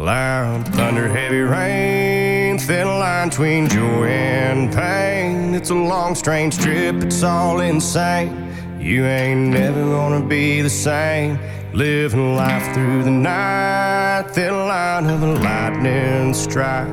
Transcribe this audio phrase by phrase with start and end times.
[0.00, 5.54] Loud thunder, heavy rain, thin line between joy and pain.
[5.54, 8.80] It's a long, strange trip, it's all insane.
[8.80, 11.38] You ain't never gonna be the same.
[11.74, 16.88] Living life through the night, thin line of a lightning strike.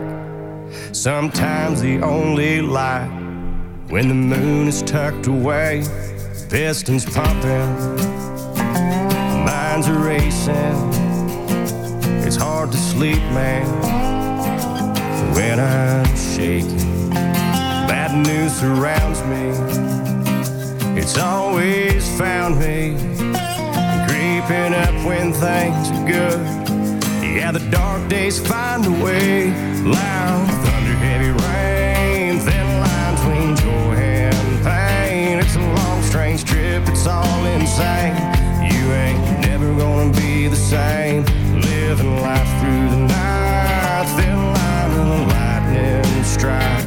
[0.91, 3.07] Sometimes the only light
[3.87, 5.81] when the moon is tucked away,
[6.49, 7.73] pistons pumping,
[9.45, 10.96] minds are racing.
[12.37, 13.65] It's hard to sleep, man,
[15.33, 17.09] when I'm shaking.
[17.89, 19.49] Bad news surrounds me.
[21.01, 22.93] It's always found me
[24.05, 26.39] creeping up when things are good.
[27.25, 29.47] Yeah, the dark days find a way.
[29.81, 35.39] Loud thunder, heavy rain, thin line between joy and pain.
[35.39, 36.87] It's a long, strange trip.
[36.87, 38.13] It's all insane.
[38.61, 41.25] You ain't never gonna be the same.
[41.87, 46.83] Living life through the night, line lightning strike.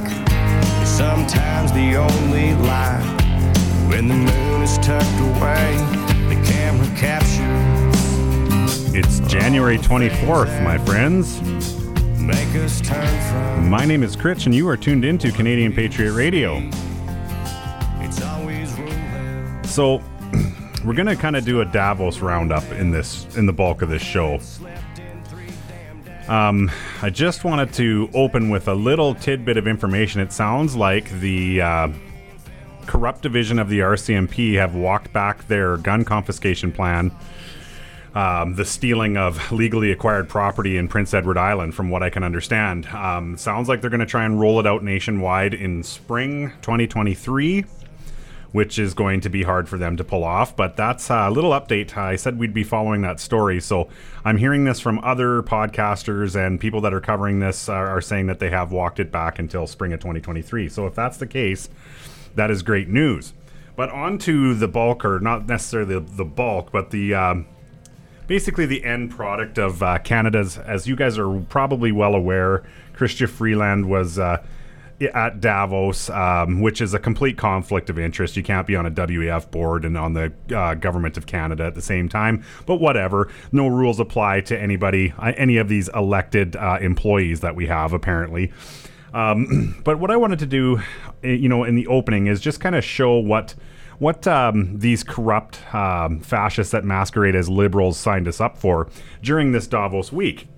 [0.86, 3.02] Sometimes the only light
[3.88, 5.74] when the moon is tucked away,
[6.28, 7.34] the camera captures.
[8.94, 11.40] It's January 24th, my friends.
[12.20, 13.70] Make us turn from.
[13.70, 16.58] My name is Critch, and you are tuned into Canadian Patriot Radio.
[18.00, 18.76] It's always
[19.62, 20.02] So,
[20.84, 24.02] we're gonna kind of do a Davos roundup in this in the bulk of this
[24.02, 24.38] show.
[26.30, 26.70] Um,
[27.02, 30.20] I just wanted to open with a little tidbit of information.
[30.20, 31.88] It sounds like the uh,
[32.86, 37.10] corrupt division of the RCMP have walked back their gun confiscation plan.
[38.14, 42.22] Um, the stealing of legally acquired property in Prince Edward Island, from what I can
[42.22, 42.86] understand.
[42.86, 47.64] Um, sounds like they're going to try and roll it out nationwide in spring 2023
[48.52, 50.56] which is going to be hard for them to pull off.
[50.56, 51.96] But that's a little update.
[51.96, 53.60] I said we'd be following that story.
[53.60, 53.88] So
[54.24, 58.26] I'm hearing this from other podcasters and people that are covering this are, are saying
[58.26, 60.68] that they have walked it back until spring of 2023.
[60.68, 61.68] So if that's the case,
[62.34, 63.32] that is great news.
[63.76, 67.14] But on to the bulk, or not necessarily the, bulk, but the.
[67.14, 67.46] Um,
[68.30, 72.62] basically the end product of uh, Canada's, as you guys are probably well aware,
[72.94, 74.40] Chrystia Freeland was uh,
[75.00, 78.36] at Davos, um, which is a complete conflict of interest.
[78.36, 81.74] You can't be on a WEF board and on the uh, government of Canada at
[81.74, 82.44] the same time.
[82.66, 87.56] But whatever, no rules apply to anybody, uh, any of these elected uh, employees that
[87.56, 88.52] we have, apparently.
[89.14, 90.80] Um, but what I wanted to do,
[91.22, 93.54] eh, you know, in the opening is just kind of show what
[93.98, 98.88] what um, these corrupt um, fascists that masquerade as liberals signed us up for
[99.22, 100.48] during this Davos week.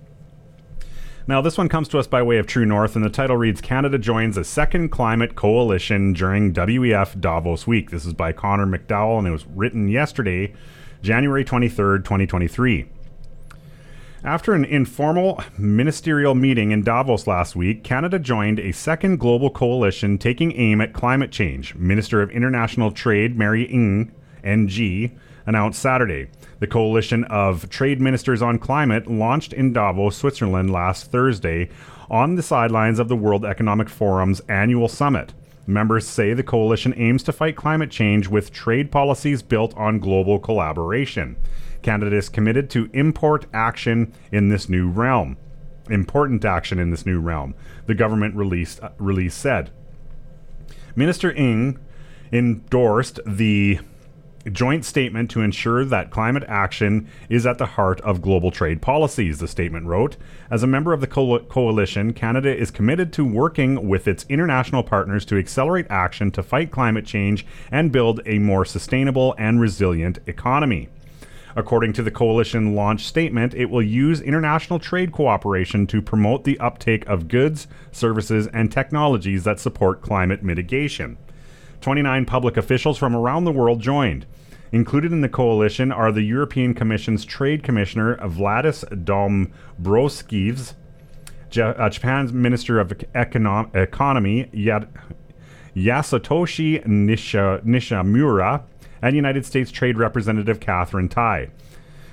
[1.28, 3.60] Now, this one comes to us by way of True North, and the title reads
[3.60, 7.90] Canada joins a second climate coalition during WEF Davos Week.
[7.90, 10.52] This is by Connor McDowell, and it was written yesterday,
[11.00, 12.88] January 23rd, 2023.
[14.24, 20.18] After an informal ministerial meeting in Davos last week, Canada joined a second global coalition
[20.18, 21.76] taking aim at climate change.
[21.76, 24.12] Minister of International Trade Mary Ng,
[24.42, 25.12] NG,
[25.46, 26.28] announced Saturday.
[26.60, 31.70] The coalition of trade ministers on climate launched in Davos, Switzerland last Thursday
[32.10, 35.32] on the sidelines of the World Economic Forum's annual summit.
[35.66, 40.38] Members say the coalition aims to fight climate change with trade policies built on global
[40.38, 41.36] collaboration.
[41.82, 45.36] Canada is committed to import action in this new realm.
[45.88, 47.54] Important action in this new realm,
[47.86, 49.70] the government released, uh, release said.
[50.94, 51.78] Minister Ng
[52.32, 53.80] endorsed the
[54.50, 59.38] joint statement to ensure that climate action is at the heart of global trade policies,
[59.38, 60.16] the statement wrote.
[60.50, 64.82] As a member of the co- coalition, Canada is committed to working with its international
[64.82, 70.18] partners to accelerate action to fight climate change and build a more sustainable and resilient
[70.26, 70.88] economy.
[71.54, 76.58] According to the coalition launch statement, it will use international trade cooperation to promote the
[76.58, 81.18] uptake of goods, services, and technologies that support climate mitigation.
[81.82, 84.24] 29 public officials from around the world joined.
[84.70, 90.74] Included in the coalition are the European Commission's Trade Commissioner Vladis Dombrovskis,
[91.60, 94.84] uh, Japan's Minister of Econo- Economy Ya-
[95.76, 98.62] Yasutoshi Nisha- Nishimura,
[99.02, 101.50] and United States Trade Representative Katherine Tai.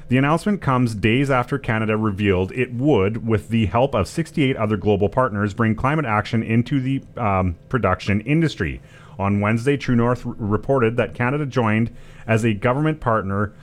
[0.10, 4.76] The announcement comes days after Canada revealed it would, with the help of 68 other
[4.76, 8.82] global partners, bring climate action into the um, production industry.
[9.19, 11.95] On Wednesday, True North r- reported that Canada joined
[12.25, 13.54] as a government partner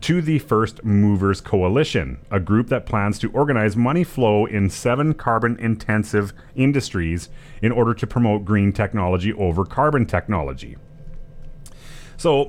[0.00, 5.12] to the First Movers Coalition, a group that plans to organize money flow in seven
[5.12, 7.28] carbon intensive industries
[7.60, 10.76] in order to promote green technology over carbon technology.
[12.16, 12.48] So,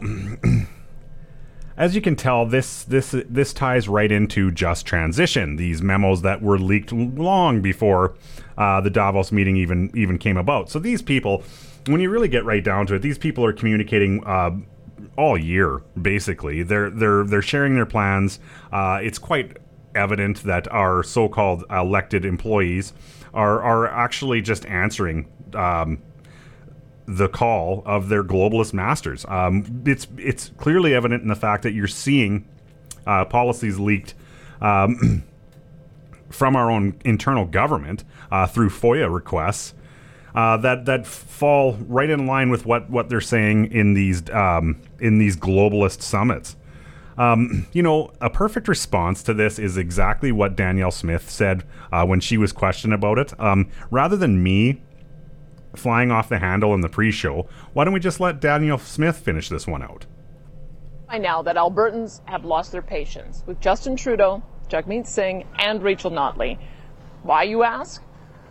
[1.78, 5.56] as you can tell, this this this ties right into just transition.
[5.56, 8.16] These memos that were leaked long before
[8.58, 10.70] uh, the Davos meeting even even came about.
[10.70, 11.44] So these people,
[11.88, 14.24] when you really get right down to it, these people are communicating.
[14.26, 14.52] Uh,
[15.16, 18.40] all year, basically, they're they're they're sharing their plans.
[18.72, 19.58] Uh, it's quite
[19.96, 22.94] evident that our so-called elected employees
[23.34, 26.02] are are actually just answering um,
[27.06, 29.26] the call of their globalist masters.
[29.28, 32.48] Um, it's it's clearly evident in the fact that you're seeing
[33.06, 34.14] uh, policies leaked.
[34.62, 35.24] Um,
[36.30, 39.76] from our own internal government uh, through FOIA requests
[40.36, 44.82] uh, that that fall right in line with what, what they're saying in these um,
[45.00, 46.56] in these globalist summits.
[47.18, 52.06] Um, you know, a perfect response to this is exactly what Danielle Smith said uh,
[52.06, 53.40] when she was questioned about it.
[53.40, 54.82] Um, rather than me
[55.76, 59.50] flying off the handle in the pre-show, why don't we just let Danielle Smith finish
[59.50, 60.08] this one out?
[61.08, 66.10] By now that Albertans have lost their patience with Justin Trudeau, Jagmeet Singh, and Rachel
[66.10, 66.58] Notley.
[67.22, 68.02] Why, you ask?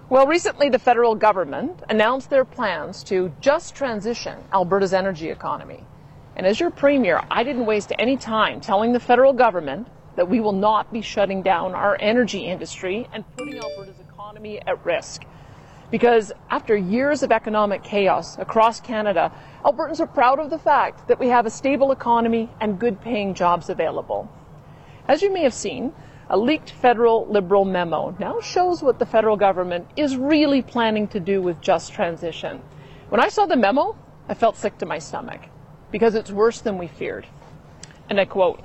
[0.09, 5.85] Well, recently the federal government announced their plans to just transition Alberta's energy economy.
[6.37, 10.41] And as your premier, I didn't waste any time telling the federal government that we
[10.41, 15.23] will not be shutting down our energy industry and putting Alberta's economy at risk.
[15.91, 19.33] Because after years of economic chaos across Canada,
[19.65, 23.35] Albertans are proud of the fact that we have a stable economy and good paying
[23.35, 24.29] jobs available.
[25.07, 25.93] As you may have seen,
[26.33, 31.21] a leaked federal Liberal memo now shows what the federal government is really planning to
[31.21, 32.63] do with just transition.
[33.11, 33.95] When I saw the memo,
[34.31, 35.43] I felt sick to my stomach
[35.91, 37.27] because it's worse than we feared.
[38.09, 38.65] And I quote,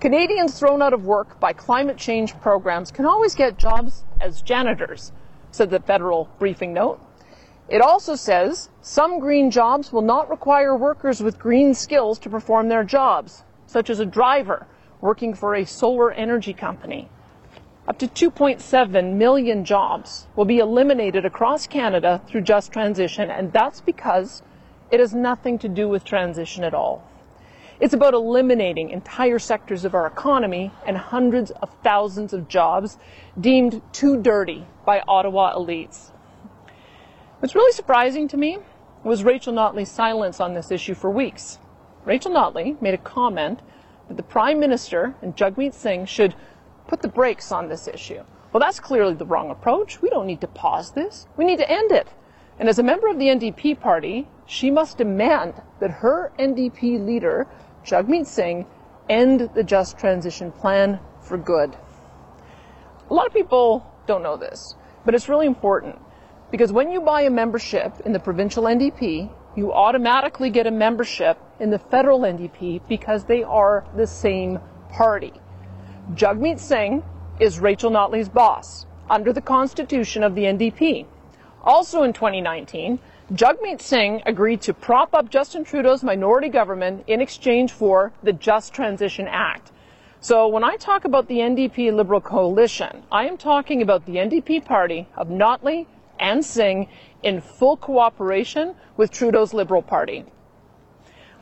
[0.00, 5.12] Canadians thrown out of work by climate change programs can always get jobs as janitors
[5.52, 7.00] said the federal briefing note.
[7.68, 12.68] It also says some green jobs will not require workers with green skills to perform
[12.68, 14.66] their jobs, such as a driver
[15.02, 17.10] working for a solar energy company.
[17.86, 23.82] Up to 2.7 million jobs will be eliminated across Canada through just transition, and that's
[23.82, 24.42] because
[24.90, 27.06] it has nothing to do with transition at all.
[27.80, 32.96] It's about eliminating entire sectors of our economy and hundreds of thousands of jobs
[33.40, 36.12] deemed too dirty by Ottawa elites.
[37.40, 38.58] What's really surprising to me
[39.02, 41.58] was Rachel Notley's silence on this issue for weeks.
[42.04, 43.58] Rachel Notley made a comment
[44.12, 46.34] that the Prime Minister and Jagmeet Singh should
[46.86, 48.22] put the brakes on this issue.
[48.52, 50.02] Well, that's clearly the wrong approach.
[50.02, 51.26] We don't need to pause this.
[51.38, 52.08] We need to end it.
[52.58, 57.46] And as a member of the NDP party, she must demand that her NDP leader
[57.86, 58.66] Jagmeet Singh
[59.08, 61.74] end the just transition plan for good.
[63.08, 64.76] A lot of people don't know this,
[65.06, 65.98] but it's really important
[66.50, 71.38] because when you buy a membership in the provincial NDP, you automatically get a membership
[71.60, 74.58] in the federal NDP because they are the same
[74.90, 75.32] party.
[76.14, 77.02] Jagmeet Singh
[77.38, 81.06] is Rachel Notley's boss under the constitution of the NDP.
[81.64, 82.98] Also in 2019,
[83.32, 88.74] Jagmeet Singh agreed to prop up Justin Trudeau's minority government in exchange for the Just
[88.74, 89.70] Transition Act.
[90.20, 94.64] So when I talk about the NDP Liberal coalition, I am talking about the NDP
[94.64, 95.86] party of Notley
[96.22, 96.88] and Singh
[97.22, 100.24] in full cooperation with Trudeau's Liberal Party.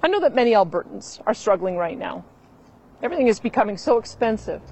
[0.02, 2.24] I know that many Albertans are struggling right now.
[3.02, 4.62] Everything is becoming so expensive,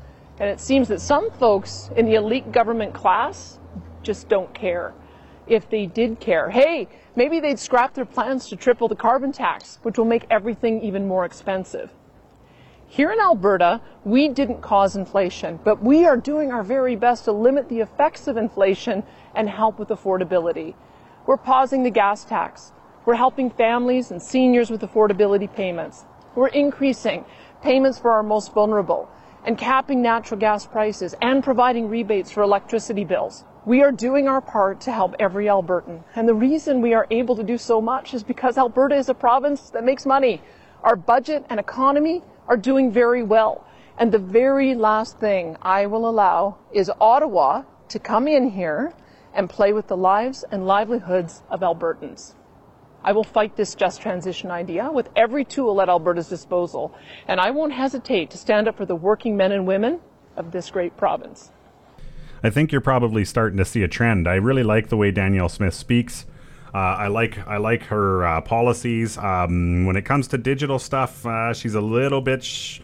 [0.40, 3.58] and it seems that some folks in the elite government class
[4.02, 4.94] just don't care
[5.46, 6.50] if they did care.
[6.50, 10.82] Hey, maybe they'd scrap their plans to triple the carbon tax, which will make everything
[10.82, 11.90] even more expensive.
[12.90, 17.32] Here in Alberta, we didn't cause inflation, but we are doing our very best to
[17.32, 19.02] limit the effects of inflation
[19.34, 20.74] and help with affordability.
[21.26, 22.72] We're pausing the gas tax.
[23.04, 26.06] We're helping families and seniors with affordability payments.
[26.34, 27.26] We're increasing
[27.62, 29.10] payments for our most vulnerable
[29.44, 33.44] and capping natural gas prices and providing rebates for electricity bills.
[33.66, 36.04] We are doing our part to help every Albertan.
[36.16, 39.14] And the reason we are able to do so much is because Alberta is a
[39.14, 40.40] province that makes money.
[40.82, 43.64] Our budget and economy are doing very well.
[43.98, 48.94] And the very last thing I will allow is Ottawa to come in here
[49.34, 52.34] and play with the lives and livelihoods of Albertans.
[53.04, 56.94] I will fight this just transition idea with every tool at Alberta's disposal,
[57.28, 60.00] and I won't hesitate to stand up for the working men and women
[60.36, 61.52] of this great province.
[62.42, 64.28] I think you're probably starting to see a trend.
[64.28, 66.26] I really like the way Danielle Smith speaks.
[66.74, 69.16] Uh, I like I like her uh, policies.
[69.18, 72.42] Um, when it comes to digital stuff, uh, she's a little bit.
[72.44, 72.80] Sh-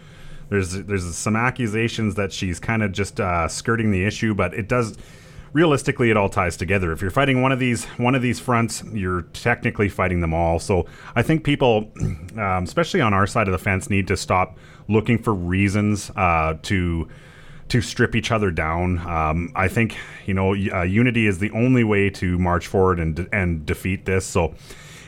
[0.49, 4.97] there's there's some accusations that she's kind of just skirting the issue, but it does.
[5.53, 6.93] realistically, it all ties together.
[6.93, 10.59] If you're fighting one of these one of these fronts, you're technically fighting them all.
[10.59, 11.91] So I think people,
[12.37, 16.55] um, especially on our side of the fence, need to stop looking for reasons uh,
[16.63, 17.09] to
[17.69, 18.99] to strip each other down.
[19.07, 23.29] Um, I think you know uh, unity is the only way to march forward and
[23.33, 24.27] and defeat this.
[24.27, 24.55] So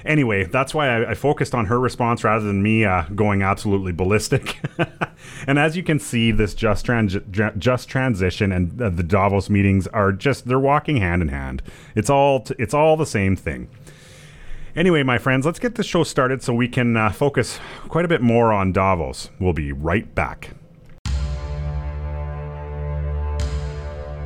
[0.04, 3.92] anyway, that's why I, I, focused on her response rather than me uh, going absolutely
[3.92, 4.58] ballistic.
[5.46, 6.86] and as you can see, this just
[7.58, 11.62] just transition and uh, the Davos meetings are just they're walking hand in hand.
[11.94, 13.68] It's all t- all the same thing.
[14.74, 17.58] Anyway, my friends, let's get the show started so we can uh, focus
[17.88, 19.30] quite a bit more on Davos.
[19.40, 20.50] We'll be right back.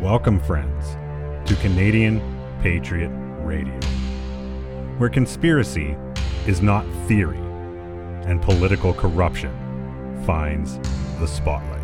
[0.01, 0.97] Welcome, friends,
[1.47, 2.21] to Canadian
[2.63, 3.11] Patriot
[3.43, 3.79] Radio
[4.97, 5.97] where conspiracy
[6.47, 7.39] is not theory
[8.27, 9.53] and political corruption
[10.27, 10.79] finds
[11.19, 11.80] the spotlight.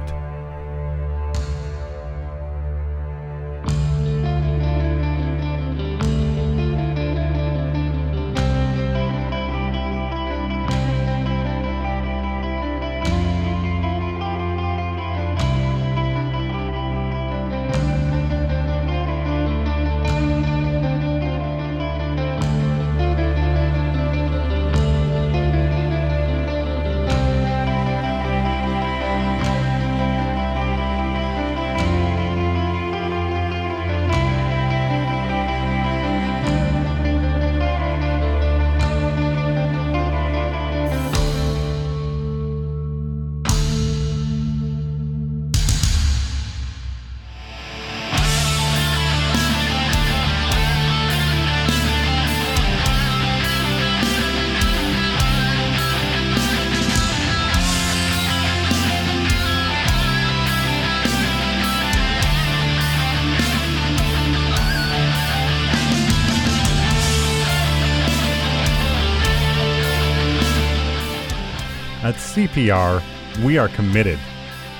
[72.14, 73.02] CPR,
[73.44, 74.18] we are committed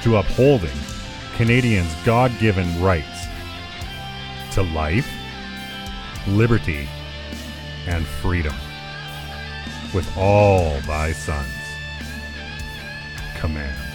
[0.02, 0.76] to upholding
[1.34, 3.26] Canadians' God given rights
[4.52, 5.08] to life,
[6.28, 6.88] liberty,
[7.86, 8.54] and freedom.
[9.92, 11.52] With all thy sons.
[13.36, 13.85] Command.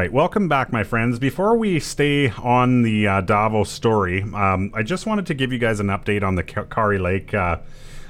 [0.00, 1.18] Right, welcome back, my friends.
[1.18, 5.58] Before we stay on the uh, Davos story, um, I just wanted to give you
[5.58, 7.34] guys an update on the Kari Lake.
[7.34, 7.58] Uh,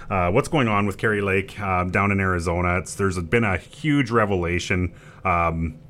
[0.09, 2.79] uh, what's going on with Kari Lake uh, down in Arizona?
[2.79, 4.95] It's, there's been a huge revelation.
[5.25, 5.81] Um,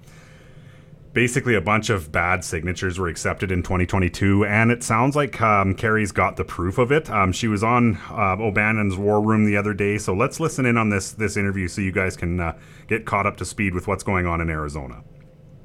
[1.12, 5.74] basically, a bunch of bad signatures were accepted in 2022, and it sounds like um,
[5.74, 7.10] Kari's got the proof of it.
[7.10, 10.78] Um, she was on uh, O'Bannon's War Room the other day, so let's listen in
[10.78, 13.86] on this this interview so you guys can uh, get caught up to speed with
[13.86, 15.02] what's going on in Arizona.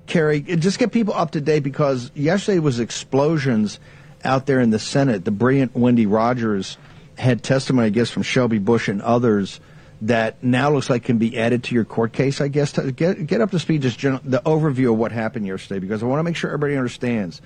[0.08, 3.80] Kari, just get people up to date because yesterday was explosions
[4.24, 5.26] out there in the Senate.
[5.26, 6.78] The brilliant Wendy Rogers
[7.18, 9.60] had testimony, I guess, from Shelby Busch and others
[10.02, 12.42] that now looks like can be added to your court case.
[12.42, 15.48] I guess to get get up to speed, just general, the overview of what happened
[15.48, 17.42] yesterday, because I want to make sure everybody understands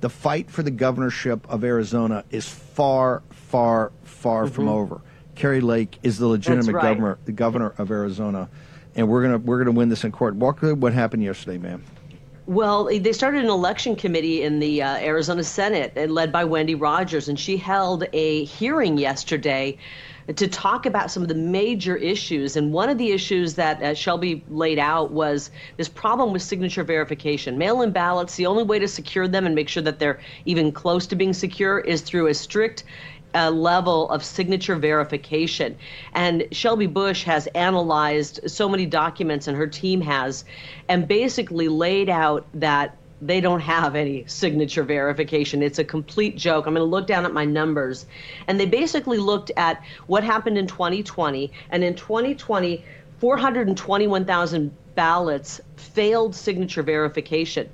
[0.00, 4.54] the fight for the governorship of Arizona is far, far, far mm-hmm.
[4.54, 5.00] from over.
[5.34, 6.82] Kari Lake is the legitimate right.
[6.82, 8.48] governor, the governor of Arizona,
[8.98, 10.34] and we're gonna we're gonna win this in court.
[10.34, 11.82] Walk through what happened yesterday, ma'am.
[12.46, 17.28] Well, they started an election committee in the uh, Arizona Senate, led by Wendy Rogers,
[17.28, 19.76] and she held a hearing yesterday
[20.34, 22.56] to talk about some of the major issues.
[22.56, 26.84] And one of the issues that uh, Shelby laid out was this problem with signature
[26.84, 27.56] verification.
[27.56, 30.72] Mail in ballots, the only way to secure them and make sure that they're even
[30.72, 32.84] close to being secure is through a strict
[33.34, 35.76] a level of signature verification.
[36.14, 40.44] And Shelby Busch has analyzed so many documents, and her team has,
[40.88, 45.62] and basically laid out that they don't have any signature verification.
[45.62, 46.66] It's a complete joke.
[46.66, 48.06] I'm going to look down at my numbers.
[48.46, 51.50] And they basically looked at what happened in 2020.
[51.70, 52.84] And in 2020,
[53.18, 57.68] 421,000 ballots failed signature verification.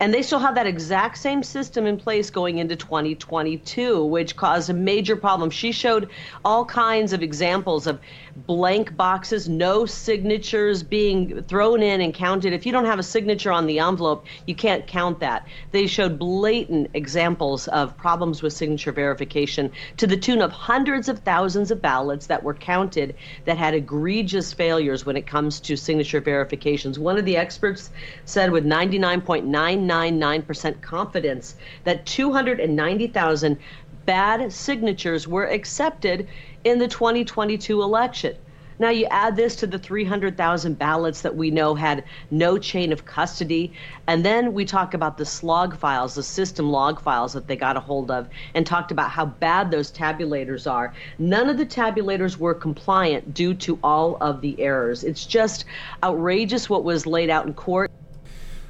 [0.00, 4.70] And they still have that exact same system in place going into 2022, which caused
[4.70, 5.50] a major problem.
[5.50, 6.08] She showed
[6.42, 8.00] all kinds of examples of
[8.36, 12.52] blank boxes, no signatures being thrown in and counted.
[12.52, 15.46] If you don't have a signature on the envelope, you can't count that.
[15.72, 21.20] They showed blatant examples of problems with signature verification to the tune of hundreds of
[21.20, 26.20] thousands of ballots that were counted that had egregious failures when it comes to signature
[26.20, 26.98] verifications.
[26.98, 27.90] One of the experts
[28.24, 33.58] said with 99.99 999% confidence that 290,000
[34.06, 36.26] bad signatures were accepted
[36.64, 38.36] in the 2022 election.
[38.80, 43.04] Now, you add this to the 300,000 ballots that we know had no chain of
[43.04, 43.74] custody.
[44.06, 47.76] And then we talk about the slog files, the system log files that they got
[47.76, 50.94] a hold of, and talked about how bad those tabulators are.
[51.18, 55.04] None of the tabulators were compliant due to all of the errors.
[55.04, 55.66] It's just
[56.02, 57.90] outrageous what was laid out in court.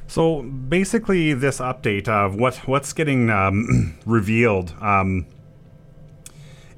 [0.09, 5.27] So basically, this update of what what's getting um, revealed um,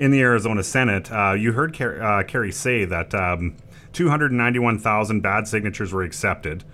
[0.03, 3.57] in the Arizona Senate, uh, you heard Car- uh, Kari say that um,
[3.93, 6.65] 291,000 bad signatures were accepted,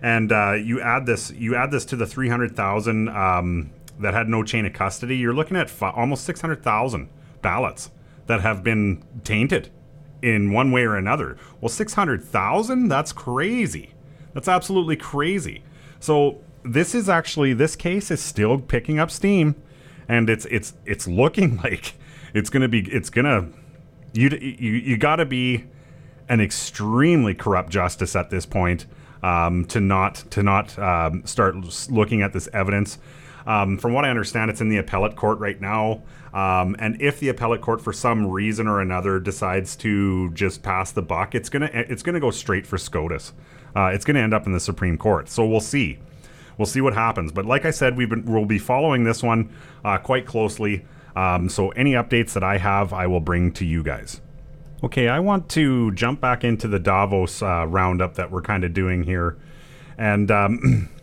[0.00, 4.44] and uh, you add this you add this to the 300,000 um, that had no
[4.44, 5.16] chain of custody.
[5.16, 7.08] You're looking at almost 600,000
[7.42, 7.90] ballots
[8.28, 9.68] that have been tainted
[10.22, 11.36] in one way or another.
[11.60, 12.86] Well, 600,000?
[12.86, 13.94] That's crazy.
[14.32, 15.64] That's absolutely crazy.
[15.98, 19.56] So this is actually this case is still picking up steam,
[20.06, 21.94] and it's it's it's looking like
[22.36, 23.48] it's gonna be it's gonna
[24.12, 25.64] you you you got to be
[26.28, 28.84] an extremely corrupt justice at this point
[29.22, 31.56] um, to not to not um, start
[31.90, 32.98] looking at this evidence.
[33.46, 36.02] Um, from what I understand, it's in the appellate court right now.
[36.34, 40.92] Um, and if the appellate court, for some reason or another, decides to just pass
[40.92, 43.32] the buck, it's gonna it's gonna go straight for SCOTUS.
[43.74, 45.30] Uh, it's gonna end up in the Supreme Court.
[45.30, 46.00] So we'll see.
[46.58, 47.32] We'll see what happens.
[47.32, 50.84] But like I said, we've been, we'll be following this one uh, quite closely.
[51.16, 54.20] Um, so any updates that I have, I will bring to you guys.
[54.84, 58.72] Okay, I want to jump back into the Davos uh, roundup that we're kind of
[58.72, 59.36] doing here,
[59.98, 60.30] and.
[60.30, 60.90] Um,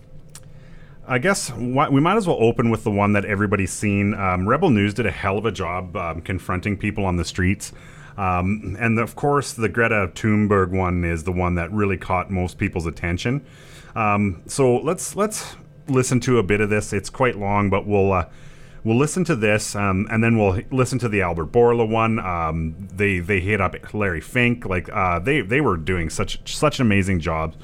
[1.06, 4.14] I guess wh- we might as well open with the one that everybody's seen.
[4.14, 7.74] Um, Rebel News did a hell of a job um, confronting people on the streets.
[8.18, 12.58] Um, and of course, the Greta Thunberg one is the one that really caught most
[12.58, 13.46] people's attention.
[13.96, 15.56] Um, so let's let's
[15.88, 16.94] listen to a bit of this.
[16.94, 18.30] It's quite long, but we'll uh,
[18.84, 22.20] we'll listen to this, um, and then we'll listen to the Albert Bourla one.
[22.20, 26.80] Um, they they hit up Larry Fink, like uh, they they were doing such such
[26.80, 27.56] an amazing job.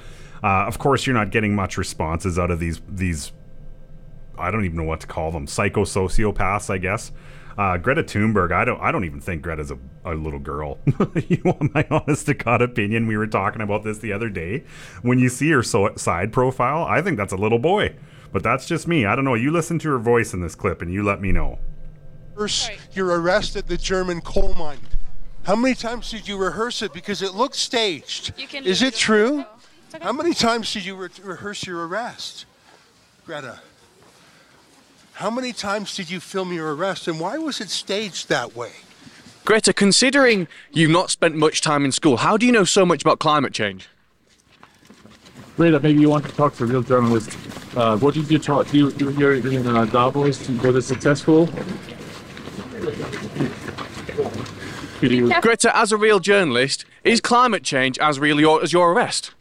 [0.44, 3.32] Uh, of course, you're not getting much responses out of these these.
[4.38, 5.48] I don't even know what to call them.
[5.48, 7.12] Psycho sociopaths, I guess.
[7.58, 10.78] Uh, Greta Thunberg, I don't, I don't even think Greta's a, a little girl.
[11.28, 13.06] you want my honest to God opinion?
[13.06, 14.64] We were talking about this the other day.
[15.02, 17.96] When you see her so, side profile, I think that's a little boy.
[18.32, 19.06] But that's just me.
[19.06, 19.34] I don't know.
[19.34, 21.60] You listen to her voice in this clip, and you let me know.
[22.36, 24.80] First, your arrest at the German coal mine.
[25.44, 26.94] How many times did you rehearse it?
[26.94, 28.34] Because it looked staged.
[28.54, 29.40] Is it true?
[29.94, 30.04] Okay.
[30.04, 32.46] How many times did you re- rehearse your arrest,
[33.26, 33.60] Greta?
[35.14, 38.72] How many times did you film your arrest, and why was it staged that way?
[39.44, 43.02] Greta, considering you've not spent much time in school, how do you know so much
[43.02, 43.90] about climate change?
[45.60, 47.38] Greta, maybe you want to talk to a real journalist.
[47.76, 48.74] Uh, what did you talk?
[48.74, 50.48] You you here in uh, Davos?
[50.48, 51.50] Was it successful?
[55.02, 59.34] Greta, as a real journalist, is climate change as real as your arrest?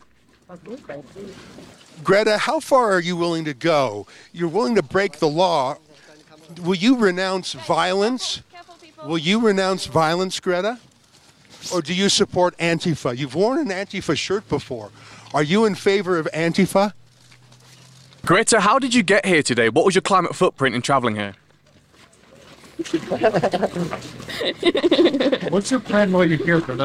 [2.03, 4.09] Greta, how far are you willing to go?
[4.33, 5.77] You're willing to break the law.
[6.65, 8.43] Will you renounce violence?
[9.05, 10.81] Will you renounce violence, Greta?
[11.73, 13.17] Or do you support Antifa?
[13.17, 14.91] You've worn an Antifa shirt before.
[15.35, 16.93] Are you in favor of Antifa?
[18.25, 19.69] Greta, how did you get here today?
[19.69, 21.35] What was your climate footprint in traveling here?
[25.51, 26.85] What's your plan while you're here, Greta?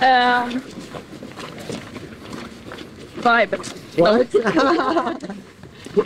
[0.00, 0.62] Um,
[3.20, 3.52] vibe.
[3.98, 4.32] What?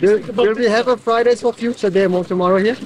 [0.01, 2.77] will, will we have a Fridays for Future demo tomorrow here?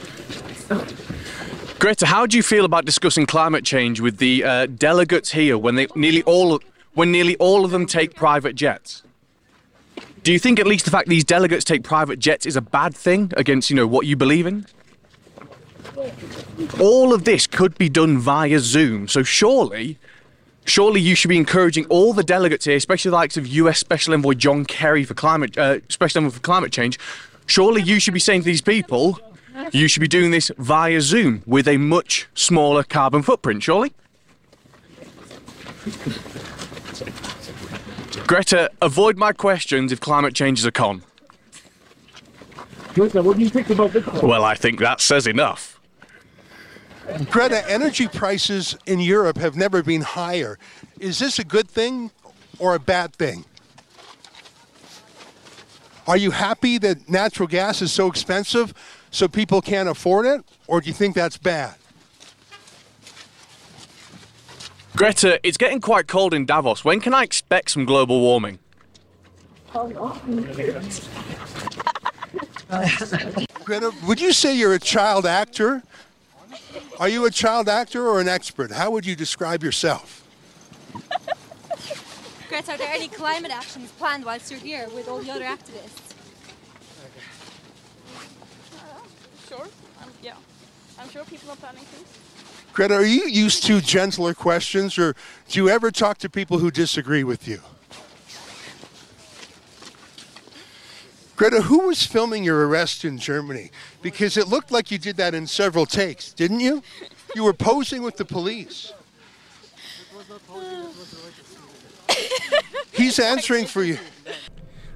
[1.79, 5.75] Greta, how do you feel about discussing climate change with the uh, delegates here when
[5.75, 6.59] they nearly all
[6.93, 9.03] when nearly all of them take private jets?
[10.23, 12.95] Do you think at least the fact these delegates take private jets is a bad
[12.95, 14.65] thing against you know what you believe in?
[16.79, 19.97] All of this could be done via Zoom, so surely
[20.69, 23.79] surely you should be encouraging all the delegates here, especially the likes of U.S.
[23.79, 26.99] Special Envoy John Kerry for climate, uh, Special Envoy for climate change.
[27.47, 29.19] Surely you should be saying to these people,
[29.71, 33.63] you should be doing this via Zoom with a much smaller carbon footprint.
[33.63, 33.93] Surely.
[38.29, 41.01] Greta, avoid my questions if climate change is a con.
[42.93, 44.21] Greta, what do you think about Bitcoin?
[44.21, 45.81] Well, I think that says enough.
[47.31, 50.59] Greta, energy prices in Europe have never been higher.
[50.99, 52.11] Is this a good thing
[52.59, 53.45] or a bad thing?
[56.05, 58.75] Are you happy that natural gas is so expensive
[59.09, 61.78] so people can't afford it, or do you think that's bad?
[64.99, 66.83] Greta, it's getting quite cold in Davos.
[66.83, 68.59] When can I expect some global warming?
[73.63, 75.83] Greta, would you say you're a child actor?
[76.99, 78.73] Are you a child actor or an expert?
[78.73, 80.27] How would you describe yourself?
[82.49, 86.13] Greta, are there any climate actions planned whilst you're here with all the other activists?
[89.47, 89.65] Sure.
[90.03, 90.35] Um, yeah.
[90.99, 92.18] I'm sure people are planning things.
[92.79, 95.13] Greta, are you used to gentler questions, or
[95.49, 97.59] do you ever talk to people who disagree with you?
[101.35, 103.71] Greta, who was filming your arrest in Germany?
[104.01, 106.81] Because it looked like you did that in several takes, didn't you?
[107.35, 108.93] You were posing with the police.
[112.93, 113.97] He's answering for you.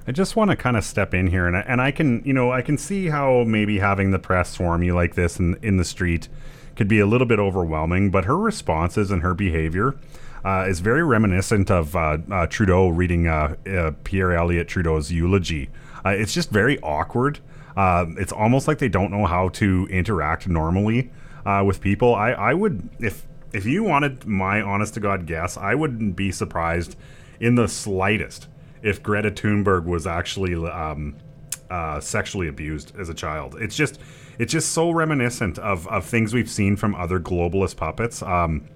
[0.06, 2.32] I just want to kind of step in here, and I, and I can, you
[2.32, 5.76] know, I can see how maybe having the press swarm you like this in in
[5.76, 6.30] the street
[6.76, 8.10] could be a little bit overwhelming.
[8.10, 9.94] But her responses and her behavior
[10.44, 15.70] uh, is very reminiscent of uh, uh, Trudeau reading uh, uh, Pierre Elliott Trudeau's eulogy.
[16.04, 17.40] Uh, it's just very awkward.
[17.76, 21.10] Uh, it's almost like they don't know how to interact normally
[21.46, 22.14] uh, with people.
[22.14, 26.30] I, I would if if you wanted my honest to god guess, I wouldn't be
[26.30, 26.96] surprised
[27.40, 28.48] in the slightest
[28.82, 31.16] if Greta Thunberg was actually um,
[32.00, 33.56] sexually abused as a child.
[33.58, 33.98] It's just
[34.38, 38.22] it's just so reminiscent of, of things we've seen from other globalist puppets.
[38.22, 38.68] Um,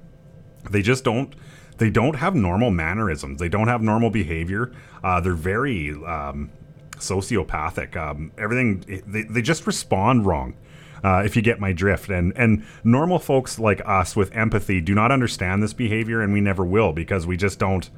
[0.70, 1.34] they just don't
[1.78, 3.38] they don't have normal mannerisms.
[3.38, 4.72] They don't have normal behavior.
[5.02, 6.50] Uh, they're very um,
[6.96, 7.96] sociopathic.
[7.96, 10.56] Um, everything they, they just respond wrong.
[11.02, 14.94] Uh, if you get my drift, and and normal folks like us with empathy do
[14.94, 17.88] not understand this behavior, and we never will because we just don't.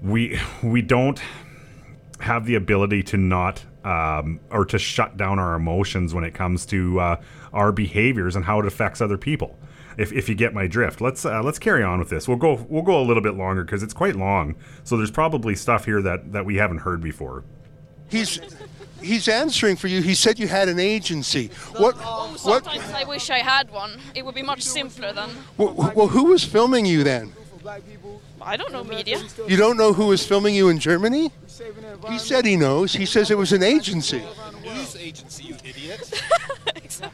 [0.00, 1.20] We we don't
[2.20, 6.66] have the ability to not um, or to shut down our emotions when it comes
[6.66, 9.58] to uh, our behaviors and how it affects other people.
[9.96, 12.26] If, if you get my drift, let's uh, let's carry on with this.
[12.26, 14.56] We'll go we'll go a little bit longer because it's quite long.
[14.82, 17.44] So there's probably stuff here that that we haven't heard before.
[18.08, 18.40] He's
[19.00, 20.02] he's answering for you.
[20.02, 21.48] He said you had an agency.
[21.76, 22.64] What what?
[22.64, 24.00] Sometimes I wish I had one.
[24.16, 25.30] It would be much simpler then.
[25.56, 27.32] Well, well, who was filming you then?
[28.44, 29.20] I don't know media.
[29.48, 31.32] You don't know who was filming you in Germany?
[32.08, 32.92] He said he knows.
[32.92, 34.22] He says it was an agency.
[34.62, 36.22] News agency, you idiot.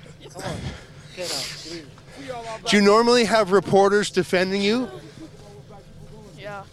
[2.66, 4.88] Do you normally have reporters defending you?
[6.38, 6.64] Yeah.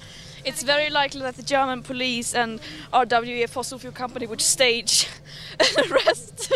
[0.46, 2.60] It's very likely that the German police and
[2.94, 5.08] RWE fossil fuel company would stage
[5.60, 6.54] an arrest.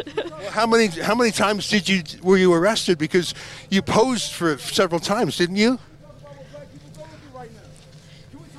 [0.52, 3.34] How many how many times did you were you arrested because
[3.70, 5.78] you posed for several times, didn't you?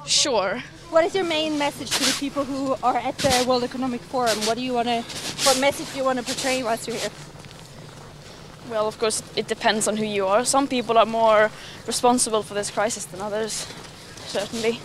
[0.07, 0.63] Sure.
[0.91, 4.39] What is your main message to the people who are at the World Economic Forum?
[4.41, 5.03] What do you want to,
[5.47, 7.11] what message do you want to portray whilst you're here?
[8.71, 10.45] Well, of course, it depends on who you are.
[10.45, 11.51] Some people are more
[11.87, 13.67] responsible for this crisis than others,
[14.27, 14.81] certainly.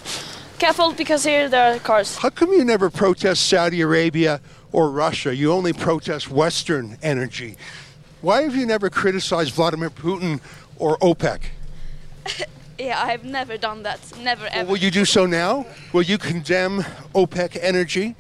[0.60, 2.17] Careful, because here there are cars.
[2.17, 5.36] How come you never protest Saudi Arabia or Russia?
[5.36, 7.58] You only protest Western energy.
[8.21, 10.41] Why have you never criticized Vladimir Putin
[10.77, 11.41] or OPEC?
[12.80, 14.00] Yeah, I've never done that.
[14.22, 14.70] Never Well, ever.
[14.72, 15.66] will you do so now?
[15.94, 16.84] Will you condemn
[17.16, 18.16] OPEC energy?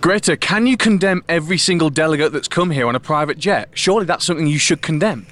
[0.00, 3.68] Greta, can you condemn every single delegate that's come here on a private jet?
[3.74, 5.26] Surely that's something you should condemn.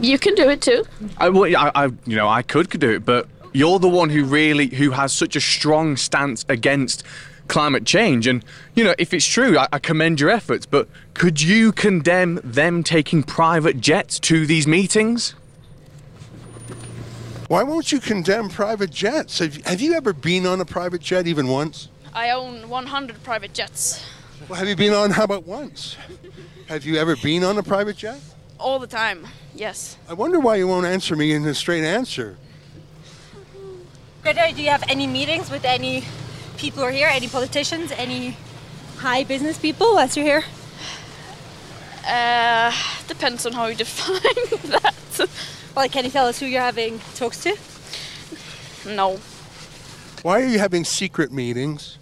[0.00, 0.84] You can do it too.
[1.18, 4.24] I, well, I, I, you know, I could do it, but you're the one who
[4.24, 7.04] really, who has such a strong stance against
[7.48, 8.26] climate change.
[8.26, 10.66] And you know, if it's true, I, I commend your efforts.
[10.66, 15.34] But could you condemn them taking private jets to these meetings?
[17.48, 19.38] Why won't you condemn private jets?
[19.38, 21.88] Have, have you ever been on a private jet even once?
[22.12, 24.04] I own 100 private jets
[24.48, 25.96] Well, have you been on how about once?
[26.68, 28.20] Have you ever been on a private jet?
[28.58, 29.26] all the time.
[29.54, 29.98] Yes.
[30.08, 32.36] I wonder why you won't answer me in a straight answer.
[34.22, 36.04] Greta, do you have any meetings with any
[36.64, 37.08] people who are here?
[37.08, 37.92] Any politicians?
[37.92, 38.36] Any
[38.96, 40.44] high business people whilst you're here?
[42.06, 42.72] Uh,
[43.06, 45.28] depends on how you define that.
[45.74, 47.54] Well, can you tell us who you're having talks to?
[48.86, 49.18] No.
[50.22, 51.98] Why are you having secret meetings?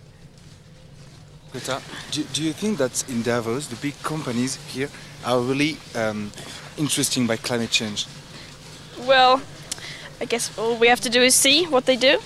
[1.50, 4.90] Greta, do, do you think that in Davos, the big companies here
[5.24, 6.30] are really um,
[6.78, 8.06] interesting by climate change?
[9.00, 9.42] Well,
[10.20, 12.20] I guess all we have to do is see what they do.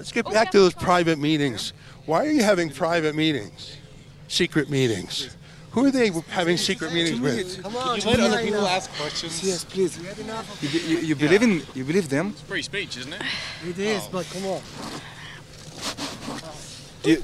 [0.00, 1.74] Let's get back to those private meetings.
[2.06, 3.76] Why are you having private meetings?
[4.28, 5.36] Secret meetings.
[5.72, 7.62] Who are they having secret meetings with?
[7.62, 9.44] Come on, you let other people ask questions.
[9.44, 9.98] Yes, please.
[10.62, 12.28] You, you, you believe in you believe them?
[12.28, 13.20] It's free speech, isn't it?
[13.68, 14.62] It is, but come on.
[17.02, 17.22] Do you,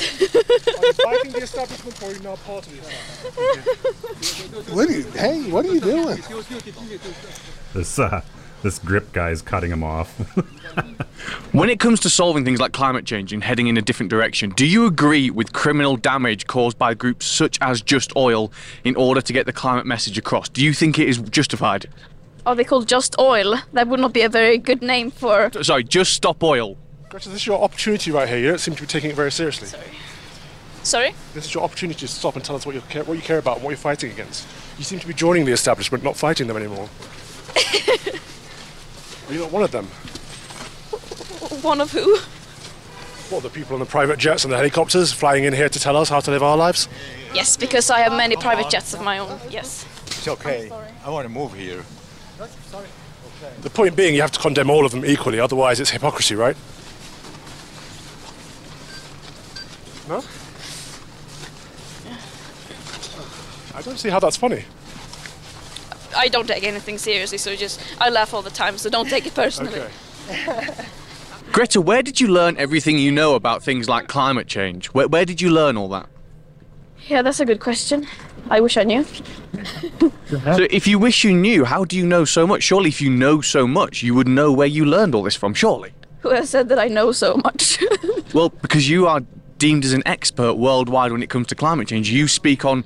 [0.00, 4.70] Are you fighting the establishment or are you not part of the establishment?
[4.70, 6.22] What are you, hey, what are you doing?
[7.74, 8.22] This uh,
[8.64, 10.18] this grip guy is cutting him off.
[11.52, 14.50] When it comes to solving things like climate change and heading in a different direction,
[14.50, 19.20] do you agree with criminal damage caused by groups such as Just Oil in order
[19.20, 20.48] to get the climate message across?
[20.48, 21.86] Do you think it is justified?
[22.44, 23.54] Are they called Just Oil?
[23.72, 25.50] That would not be a very good name for.
[25.62, 26.76] Sorry, Just Stop Oil.
[27.08, 28.38] Greta, this is your opportunity right here.
[28.38, 29.68] You don't seem to be taking it very seriously.
[30.82, 31.14] Sorry?
[31.32, 33.38] This is your opportunity to stop and tell us what you care, what you care
[33.38, 34.46] about and what you're fighting against.
[34.76, 36.90] You seem to be joining the establishment, not fighting them anymore.
[39.28, 39.86] Are you not one of them?
[41.62, 42.18] One of who?
[43.30, 45.96] What, the people on the private jets and the helicopters flying in here to tell
[45.96, 46.88] us how to live our lives?
[47.34, 49.40] Yes, because I have many private jets of my own.
[49.48, 49.86] Yes.
[50.06, 50.70] It's okay.
[51.04, 51.82] I want to move here.
[53.62, 56.56] The point being, you have to condemn all of them equally, otherwise it's hypocrisy, right?
[60.08, 60.22] No?
[63.74, 64.64] I don't see how that's funny.
[66.16, 69.26] I don't take anything seriously, so just I laugh all the time, so don't take
[69.26, 69.82] it personally.
[71.52, 74.86] Greta, where did you learn everything you know about things like climate change?
[74.88, 76.08] Where, where did you learn all that?
[77.06, 78.06] Yeah, that's a good question.
[78.50, 79.04] I wish I knew.
[80.28, 82.62] So, if you wish you knew, how do you know so much?
[82.62, 85.54] Surely, if you know so much, you would know where you learned all this from,
[85.54, 85.92] surely.
[86.20, 87.78] Who has said that I know so much?
[88.32, 89.20] Well, because you are
[89.58, 92.10] deemed as an expert worldwide when it comes to climate change.
[92.10, 92.84] You speak on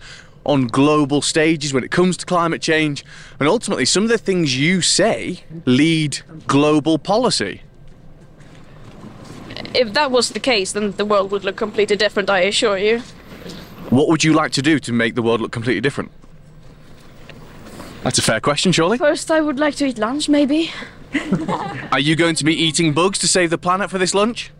[0.48, 3.04] on global stages when it comes to climate change,
[3.38, 7.62] and ultimately, some of the things you say lead global policy.
[9.74, 13.00] if that was the case, then the world would look completely different, I assure you.
[13.90, 16.10] What would you like to do to make the world look completely different?
[18.02, 18.96] That's a fair question, surely.
[18.98, 20.70] First, I would like to eat lunch, maybe.
[21.92, 24.50] Are you going to be eating bugs to save the planet for this lunch?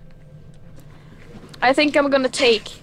[1.62, 2.82] I think I'm gonna take.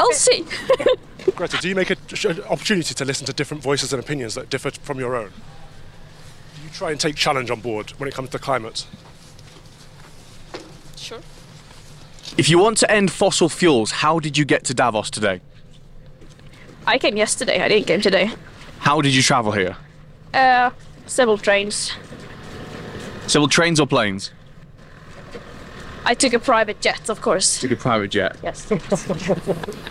[0.00, 0.44] I'll see.
[1.36, 4.48] Greta, do you make a- an opportunity to listen to different voices and opinions that
[4.48, 5.28] differ from your own?
[5.28, 8.86] Do you try and take challenge on board when it comes to climate?
[10.96, 11.20] Sure.
[12.38, 15.40] If you want to end fossil fuels, how did you get to Davos today?
[16.86, 17.60] I came yesterday.
[17.60, 18.30] I didn't come today.
[18.78, 19.76] How did you travel here?
[20.32, 20.70] Uh,
[21.06, 21.92] several trains.
[23.26, 24.32] Civil trains or planes?
[26.04, 27.60] I took a private jet, of course.
[27.60, 28.36] Took a private jet.
[28.42, 28.70] Yes.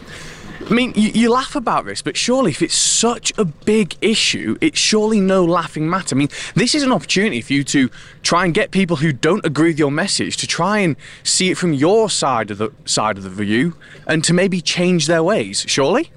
[0.70, 4.56] I mean, you, you laugh about this, but surely if it's such a big issue,
[4.62, 6.16] it's surely no laughing matter.
[6.16, 7.90] I mean, this is an opportunity for you to
[8.22, 11.58] try and get people who don't agree with your message to try and see it
[11.58, 15.66] from your side of the side of the view and to maybe change their ways.
[15.68, 16.12] Surely.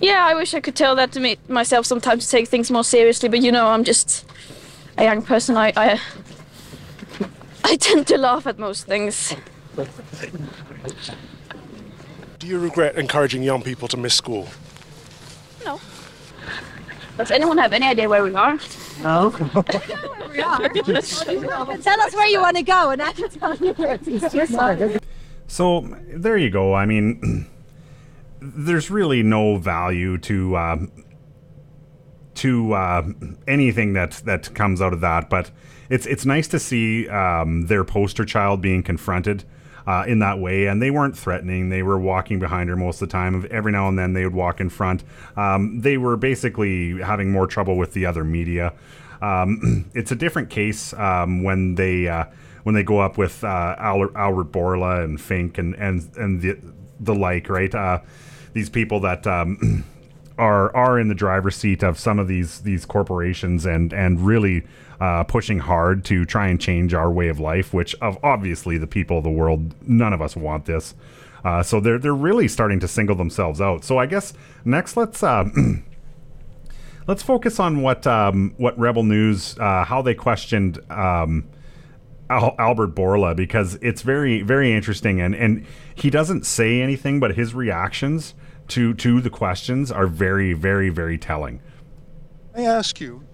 [0.00, 2.84] Yeah, I wish I could tell that to me myself sometimes to take things more
[2.84, 4.26] seriously, but you know, I'm just
[4.98, 5.56] a young person.
[5.56, 6.00] I I,
[7.64, 9.34] I tend to laugh at most things.
[12.38, 14.48] Do you regret encouraging young people to miss school?
[15.64, 15.80] No.
[17.16, 18.58] Does anyone have any idea where we are?
[19.02, 19.28] No.
[20.30, 20.68] we are.
[20.68, 24.98] Tell us where you want to go, and I can tell you where it is.
[25.46, 26.74] So there you go.
[26.74, 27.46] I mean,
[28.40, 30.92] there's really no value to um,
[32.36, 33.02] to uh,
[33.46, 35.50] anything that that comes out of that, but
[35.88, 39.44] it's it's nice to see um, their poster child being confronted.
[39.84, 41.68] Uh, in that way, and they weren't threatening.
[41.68, 43.44] They were walking behind her most of the time.
[43.50, 45.02] Every now and then, they would walk in front.
[45.36, 48.74] Um, they were basically having more trouble with the other media.
[49.20, 52.26] Um, it's a different case um, when they uh,
[52.64, 56.58] when they go up with uh, Albert, Albert Bourla and Fink and and and the
[57.00, 57.74] the like, right?
[57.74, 58.00] Uh,
[58.52, 59.84] these people that um,
[60.38, 64.64] are are in the driver's seat of some of these these corporations and and really
[65.02, 68.86] uh, pushing hard to try and change our way of life, which of obviously the
[68.86, 70.94] people of the world, none of us want this.
[71.44, 73.82] Uh, so they're they're really starting to single themselves out.
[73.84, 74.32] So I guess
[74.64, 75.22] next let's.
[75.22, 75.44] Uh,
[77.08, 81.48] Let's focus on what um, what Rebel News uh, how they questioned um,
[82.30, 87.34] Al- Albert Bourla because it's very very interesting and and he doesn't say anything but
[87.34, 88.34] his reactions
[88.68, 91.60] to to the questions are very very very telling.
[92.54, 93.24] I ask you,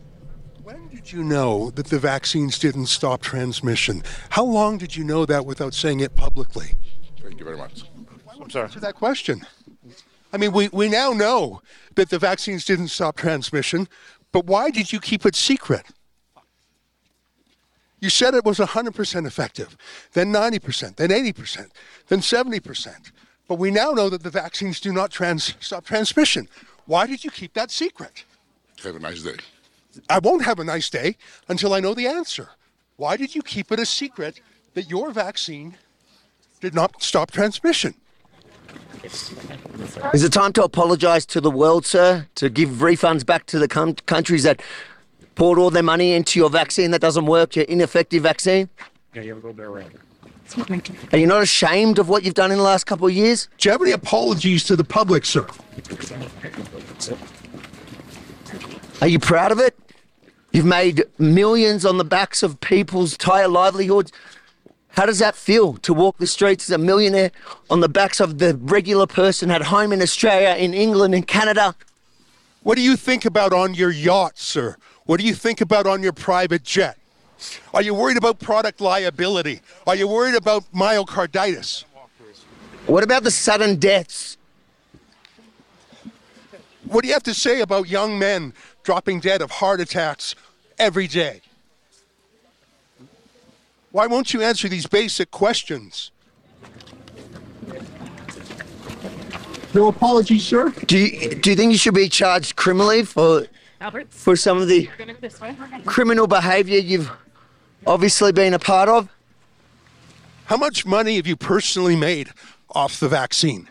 [1.08, 4.02] did you know that the vaccines didn't stop transmission?
[4.28, 6.74] How long did you know that without saying it publicly?
[7.22, 7.84] Thank you very much.
[8.38, 8.64] I'm sorry.
[8.64, 9.46] Answer that question.
[10.34, 11.62] I mean, we, we now know
[11.94, 13.88] that the vaccines didn't stop transmission,
[14.32, 15.86] but why did you keep it secret?
[18.00, 19.78] You said it was 100% effective,
[20.12, 21.70] then 90%, then 80%,
[22.08, 23.12] then 70%.
[23.48, 26.48] But we now know that the vaccines do not trans- stop transmission.
[26.84, 28.24] Why did you keep that secret?
[28.84, 29.36] Have a nice day.
[30.08, 31.16] I won't have a nice day
[31.48, 32.50] until I know the answer.
[32.96, 34.40] Why did you keep it a secret
[34.74, 35.76] that your vaccine
[36.61, 37.94] did not stop transmission?
[40.12, 42.26] Is it time to apologise to the world, sir?
[42.37, 44.61] To give refunds back to the com- countries that
[45.37, 48.68] poured all their money into your vaccine that doesn't work, your ineffective vaccine?
[49.14, 49.92] Yeah, you have a little bit around.
[51.12, 53.48] Are you not ashamed of what you've done in the last couple of years?
[53.58, 55.46] Do you have any apologies to the public, sir?
[59.00, 59.78] Are you proud of it?
[60.52, 64.12] You've made millions on the backs of people's entire livelihoods.
[64.90, 67.30] How does that feel to walk the streets as a millionaire
[67.68, 71.74] on the backs of the regular person at home in Australia, in England, in Canada?
[72.62, 74.76] What do you think about on your yacht, sir?
[75.04, 76.98] What do you think about on your private jet?
[77.72, 79.61] Are you worried about product liability?
[79.87, 81.84] Are you worried about myocarditis?
[82.87, 84.38] What about the sudden deaths?
[86.88, 90.35] What do you have to say about young men dropping dead of heart attacks
[90.79, 91.42] every day?
[93.90, 96.11] Why won't you answer these basic questions?
[99.74, 100.70] No apologies, sir.
[100.87, 103.46] Do you, do you think you should be charged criminally for
[103.83, 104.11] Albert?
[104.11, 105.55] for some of the We're gonna go this way.
[105.85, 107.11] criminal behaviour you've
[107.87, 109.11] obviously been a part of?
[110.46, 112.31] How much money have you personally made
[112.70, 113.68] off the vaccine?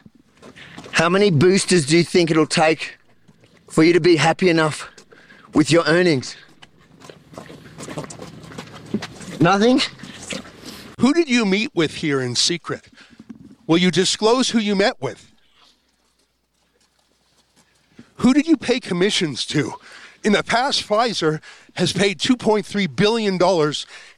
[0.92, 2.98] How many boosters do you think it'll take
[3.78, 4.90] for you to be happy enough
[5.54, 6.36] with your earnings?
[9.40, 9.82] Nothing?
[11.00, 12.90] Who did you meet with here in secret?
[13.68, 15.32] Will you disclose who you met with?
[18.16, 19.74] Who did you pay commissions to?
[20.24, 21.40] In the past, Pfizer
[21.76, 23.38] has paid $2.3 billion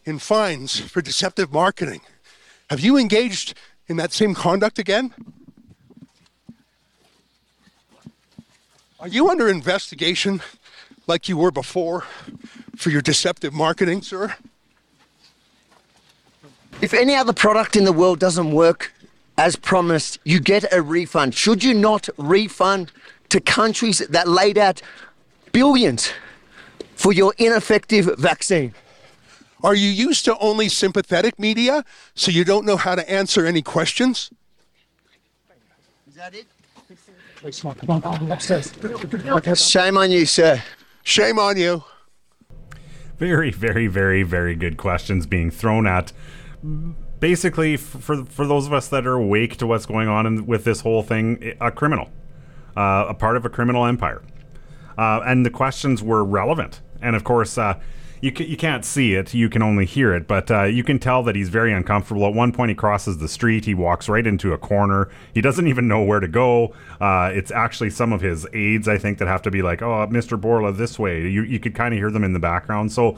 [0.05, 1.99] in fines for deceptive marketing.
[2.69, 3.55] Have you engaged
[3.87, 5.13] in that same conduct again?
[8.99, 10.41] Are you under investigation
[11.07, 12.01] like you were before
[12.75, 14.35] for your deceptive marketing, sir?
[16.81, 18.93] If any other product in the world doesn't work
[19.37, 21.33] as promised, you get a refund.
[21.33, 22.91] Should you not refund
[23.29, 24.81] to countries that laid out
[25.53, 26.11] billions
[26.95, 28.73] for your ineffective vaccine?
[29.63, 31.85] Are you used to only sympathetic media
[32.15, 34.29] so you don't know how to answer any questions?
[36.05, 36.47] Is that it?
[39.55, 40.61] Shame on you, sir.
[41.03, 41.83] Shame on you.
[43.17, 46.11] Very, very, very, very good questions being thrown at.
[47.19, 50.63] Basically, for for those of us that are awake to what's going on in, with
[50.65, 52.09] this whole thing, a criminal,
[52.75, 54.21] uh, a part of a criminal empire,
[54.97, 56.81] uh, and the questions were relevant.
[57.01, 57.79] And of course, uh,
[58.21, 61.23] you you can't see it, you can only hear it, but uh, you can tell
[61.23, 62.25] that he's very uncomfortable.
[62.25, 65.09] At one point, he crosses the street, he walks right into a corner.
[65.33, 66.73] He doesn't even know where to go.
[66.99, 70.07] Uh, it's actually some of his aides, I think, that have to be like, "Oh,
[70.07, 70.39] Mr.
[70.39, 72.91] Bourla, this way." You you could kind of hear them in the background.
[72.91, 73.17] So.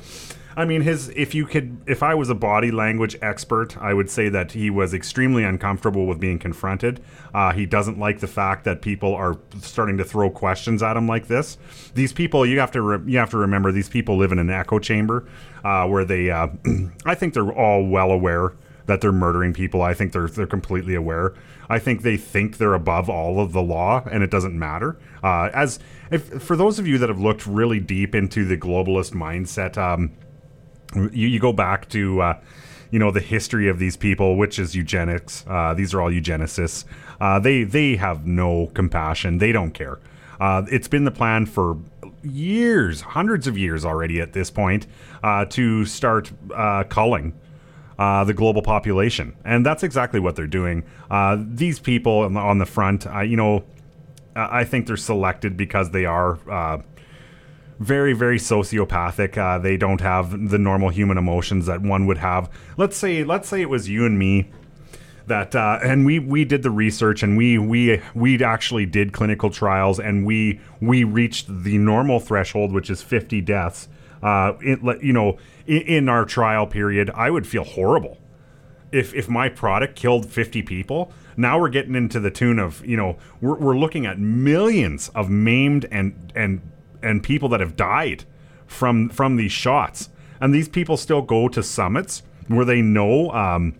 [0.55, 1.09] I mean, his.
[1.09, 4.69] If you could, if I was a body language expert, I would say that he
[4.69, 7.01] was extremely uncomfortable with being confronted.
[7.33, 11.07] Uh, he doesn't like the fact that people are starting to throw questions at him
[11.07, 11.57] like this.
[11.93, 14.49] These people, you have to, re- you have to remember, these people live in an
[14.49, 15.27] echo chamber
[15.63, 16.29] uh, where they.
[16.29, 16.49] Uh,
[17.05, 18.53] I think they're all well aware
[18.87, 19.81] that they're murdering people.
[19.81, 21.33] I think they're they're completely aware.
[21.69, 24.97] I think they think they're above all of the law, and it doesn't matter.
[25.23, 25.79] Uh, as
[26.11, 29.77] if for those of you that have looked really deep into the globalist mindset.
[29.77, 30.11] Um,
[30.95, 32.39] you, you go back to uh,
[32.91, 35.45] you know the history of these people, which is eugenics.
[35.47, 36.85] Uh, these are all eugenicists.
[37.19, 39.37] Uh, they they have no compassion.
[39.37, 39.99] They don't care.
[40.39, 41.77] Uh, it's been the plan for
[42.23, 44.87] years, hundreds of years already at this point,
[45.23, 47.33] uh, to start uh, culling
[47.99, 50.83] uh, the global population, and that's exactly what they're doing.
[51.09, 53.63] Uh, these people on the, on the front, uh, you know,
[54.35, 56.39] I think they're selected because they are
[57.79, 59.37] very, very sociopathic.
[59.37, 62.49] Uh, they don't have the normal human emotions that one would have.
[62.77, 64.51] Let's say, let's say it was you and me
[65.27, 69.49] that uh, and we we did the research and we we we actually did clinical
[69.49, 73.87] trials and we we reached the normal threshold which is 50 deaths
[74.23, 78.17] uh it, you know in, in our trial period i would feel horrible
[78.91, 82.97] if if my product killed 50 people now we're getting into the tune of you
[82.97, 86.61] know we're, we're looking at millions of maimed and and
[87.03, 88.23] and people that have died
[88.67, 90.09] from from these shots.
[90.39, 93.75] And these people still go to summits where they know um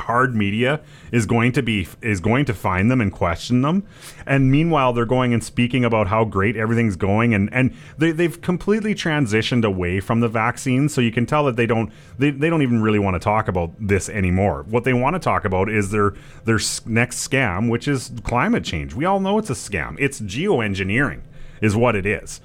[0.00, 0.80] hard media
[1.12, 3.86] is going to be is going to find them and question them.
[4.26, 7.32] And meanwhile they're going and speaking about how great everything's going.
[7.34, 10.88] And and they, they've completely transitioned away from the vaccine.
[10.88, 13.46] So you can tell that they don't they, they don't even really want to talk
[13.46, 14.64] about this anymore.
[14.68, 16.14] What they want to talk about is their
[16.44, 18.94] their next scam which is climate change.
[18.94, 19.96] We all know it's a scam.
[19.98, 21.20] It's geoengineering
[21.60, 22.40] is what it is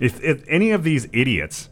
[0.00, 1.68] if, if any of these idiots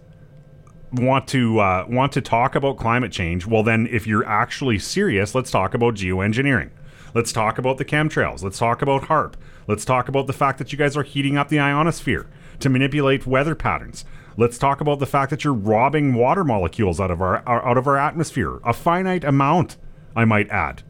[0.92, 5.34] want to uh, want to talk about climate change, well, then if you're actually serious,
[5.34, 6.70] let's talk about geoengineering.
[7.14, 8.42] Let's talk about the chemtrails.
[8.42, 9.34] Let's talk about HAARP.
[9.66, 12.26] Let's talk about the fact that you guys are heating up the ionosphere
[12.60, 14.04] to manipulate weather patterns.
[14.36, 17.78] Let's talk about the fact that you're robbing water molecules out of our, our out
[17.78, 19.78] of our atmosphere, a finite amount,
[20.14, 20.82] I might add.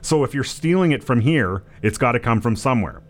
[0.00, 3.02] So if you're stealing it from here, it's got to come from somewhere.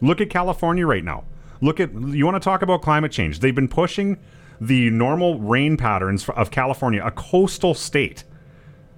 [0.00, 1.24] Look at California right now.
[1.60, 3.40] Look at you want to talk about climate change.
[3.40, 4.18] They've been pushing
[4.60, 8.24] the normal rain patterns of California, a coastal state.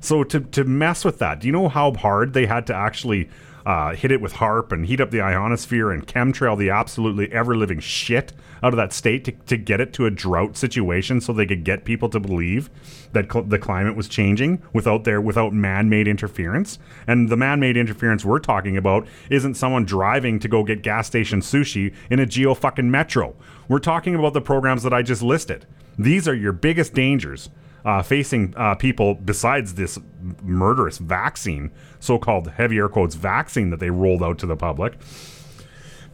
[0.01, 3.29] So to to mess with that, do you know how hard they had to actually
[3.67, 7.57] uh, hit it with HAARP and heat up the ionosphere and chemtrail the absolutely ever
[7.57, 8.33] living shit
[8.63, 11.65] out of that state to, to get it to a drought situation so they could
[11.65, 12.71] get people to believe
[13.13, 16.79] that cl- the climate was changing without their without man-made interference.
[17.07, 21.41] And the man-made interference we're talking about isn't someone driving to go get gas station
[21.41, 23.35] sushi in a geo fucking metro.
[23.69, 25.67] We're talking about the programs that I just listed.
[25.99, 27.51] These are your biggest dangers
[27.85, 29.99] uh, facing uh, people besides this
[30.43, 34.99] murderous vaccine, so-called heavy air quotes vaccine that they rolled out to the public.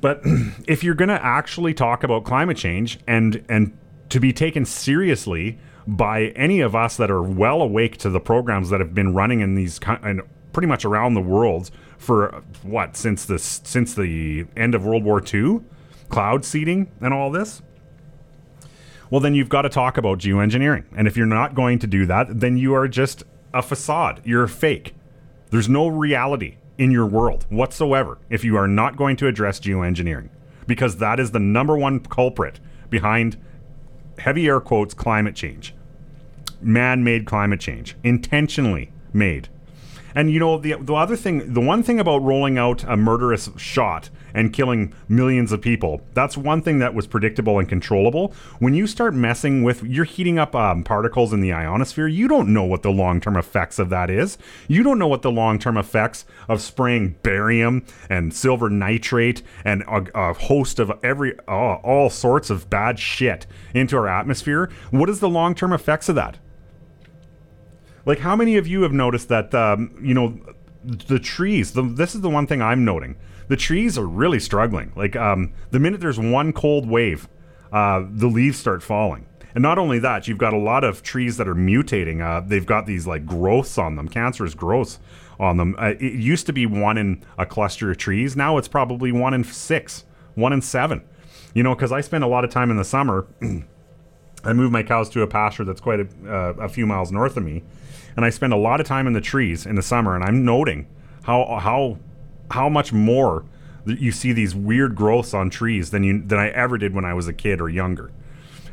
[0.01, 0.23] But
[0.67, 3.77] if you're going to actually talk about climate change and and
[4.09, 8.71] to be taken seriously by any of us that are well awake to the programs
[8.71, 13.25] that have been running in these and pretty much around the world for what since
[13.25, 15.61] the since the end of World War II,
[16.09, 17.63] cloud seeding and all this
[19.11, 20.85] well, then you've got to talk about geoengineering.
[20.97, 24.21] And if you're not going to do that, then you are just a facade.
[24.25, 24.95] You're a fake.
[25.51, 30.29] There's no reality in your world whatsoever if you are not going to address geoengineering,
[30.67, 33.37] because that is the number one culprit behind
[34.19, 35.75] heavy air quotes climate change,
[36.61, 39.49] man made climate change, intentionally made.
[40.17, 43.51] And you know the the other thing, the one thing about rolling out a murderous
[43.59, 48.33] shot and killing millions of people, that's one thing that was predictable and controllable.
[48.59, 52.09] When you start messing with, you're heating up um, particles in the ionosphere.
[52.09, 54.39] You don't know what the long term effects of that is.
[54.69, 59.83] You don't know what the long term effects of spraying barium and silver nitrate and
[59.83, 64.71] a, a host of every uh, all sorts of bad shit into our atmosphere.
[64.91, 66.39] What is the long term effects of that?
[68.07, 70.39] Like, how many of you have noticed that, um, you know,
[70.85, 73.17] the trees, the, this is the one thing I'm noting.
[73.49, 74.93] The trees are really struggling.
[74.97, 77.29] Like, um, the minute there's one cold wave,
[77.73, 79.27] uh, the leaves start falling.
[79.57, 82.21] And not only that, you've got a lot of trees that are mutating.
[82.21, 84.99] Uh, they've got these like growths on them, cancerous growths
[85.41, 85.75] on them.
[85.79, 88.37] Uh, it used to be one in a cluster of trees.
[88.37, 90.05] Now it's probably one in six,
[90.35, 91.03] one in seven.
[91.55, 93.27] You know, because I spend a lot of time in the summer.
[94.45, 97.39] I move my cows to a pasture that's quite a, uh, a few miles north
[97.39, 97.65] of me,
[98.17, 100.45] and I spend a lot of time in the trees in the summer, and I'm
[100.45, 100.87] noting
[101.25, 101.99] how how
[102.51, 103.45] how much more
[103.85, 107.15] you see these weird growths on trees than you than I ever did when I
[107.15, 108.11] was a kid or younger,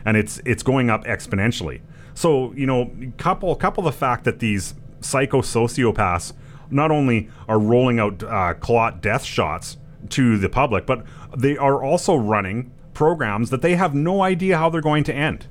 [0.05, 1.81] and it's it's going up exponentially.
[2.13, 6.33] So you know, couple couple the fact that these psycho sociopaths
[6.71, 9.77] not only are rolling out uh, clot death shots
[10.09, 14.69] to the public, but they are also running programs that they have no idea how
[14.69, 15.47] they're going to end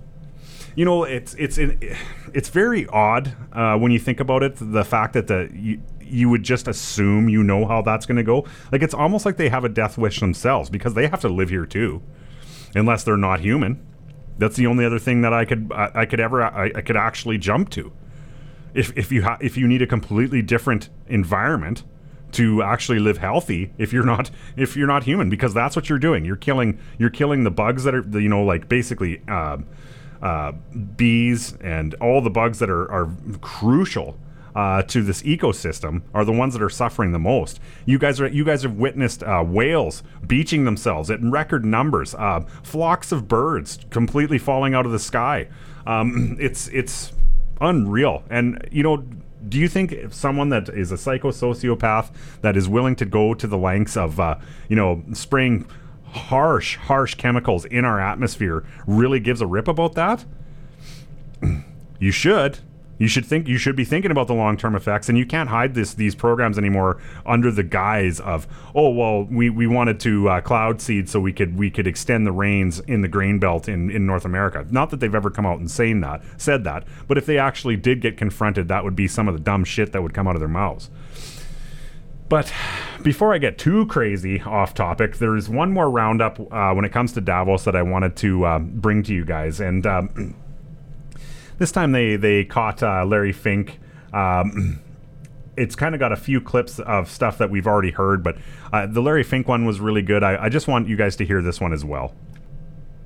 [0.75, 5.13] you know it's it's it's very odd uh, when you think about it the fact
[5.15, 8.47] that the you, you would just assume you know how that's going to go.
[8.71, 11.49] Like it's almost like they have a death wish themselves because they have to live
[11.49, 12.03] here too
[12.75, 13.85] unless they're not human.
[14.39, 16.97] That's the only other thing that i could i, I could ever I, I could
[16.97, 17.93] actually jump to.
[18.75, 21.85] If if you ha- if you need a completely different environment
[22.33, 25.99] to actually live healthy if you're not if you're not human because that's what you're
[25.99, 26.25] doing.
[26.25, 29.59] You're killing you're killing the bugs that are you know like basically uh,
[30.97, 33.11] bees and all the bugs that are, are
[33.41, 34.17] crucial
[34.55, 37.59] uh, to this ecosystem are the ones that are suffering the most.
[37.87, 42.45] You guys are you guys have witnessed uh, whales beaching themselves at record numbers, uh,
[42.63, 45.49] flocks of birds completely falling out of the sky.
[45.87, 47.13] Um, it's it's
[47.61, 49.05] unreal, and you know.
[49.49, 52.13] Do you think someone that is a psychosociopath
[52.43, 54.37] that is willing to go to the lengths of, uh,
[54.69, 55.67] you know, spraying
[56.13, 60.25] harsh, harsh chemicals in our atmosphere really gives a rip about that?
[61.99, 62.59] you should.
[62.99, 65.49] You should think you should be thinking about the long term effects, and you can't
[65.49, 68.47] hide this these programs anymore under the guise of
[68.77, 72.25] oh well we, we wanted to uh, cloud seed so we could we could extend
[72.25, 74.65] the rains in the grain belt in, in North America.
[74.71, 77.77] Not that they've ever come out and saying that said that, but if they actually
[77.77, 80.37] did get confronted, that would be some of the dumb shit that would come out
[80.37, 80.89] of their mouths.
[82.29, 82.53] But
[83.03, 87.13] before I get too crazy off topic, there's one more roundup uh, when it comes
[87.13, 89.87] to Davos that I wanted to uh, bring to you guys, and.
[89.87, 90.35] Um,
[91.59, 93.79] this time they they caught uh, Larry Fink.
[94.13, 94.81] Um,
[95.57, 98.37] it's kind of got a few clips of stuff that we've already heard, but
[98.73, 100.23] uh, the Larry Fink one was really good.
[100.23, 102.15] I, I just want you guys to hear this one as well.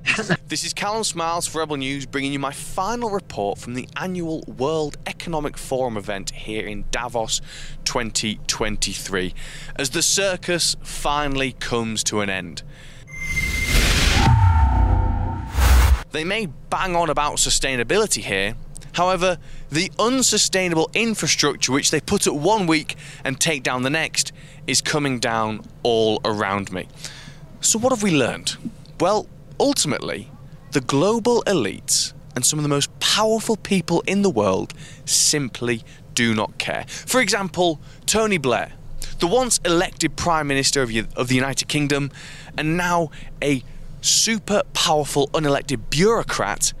[0.47, 4.43] This is Callum Smiles for Rebel News bringing you my final report from the annual
[4.47, 7.41] World Economic Forum event here in Davos
[7.83, 9.33] 2023
[9.75, 12.63] as the circus finally comes to an end.
[16.11, 18.55] They may bang on about sustainability here,
[18.93, 19.37] however,
[19.69, 24.31] the unsustainable infrastructure which they put at one week and take down the next
[24.65, 26.87] is coming down all around me.
[27.59, 28.55] So, what have we learned?
[28.99, 29.27] Well,
[29.59, 30.31] ultimately,
[30.71, 34.73] the global elites and some of the most powerful people in the world
[35.05, 35.83] simply
[36.13, 36.85] do not care.
[36.87, 38.73] For example, Tony Blair,
[39.19, 42.11] the once elected Prime Minister of, of the United Kingdom
[42.57, 43.09] and now
[43.41, 43.63] a
[44.01, 46.73] super powerful unelected bureaucrat,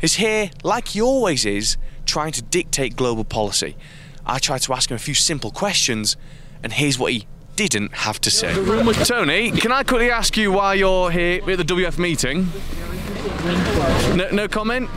[0.00, 3.76] is here, like he always is, trying to dictate global policy.
[4.26, 6.16] I tried to ask him a few simple questions,
[6.62, 7.26] and here's what he
[7.68, 8.52] didn't have to say.
[9.04, 12.48] Tony, can I quickly ask you why you're here at the WEF meeting?
[14.16, 14.88] No, no comment?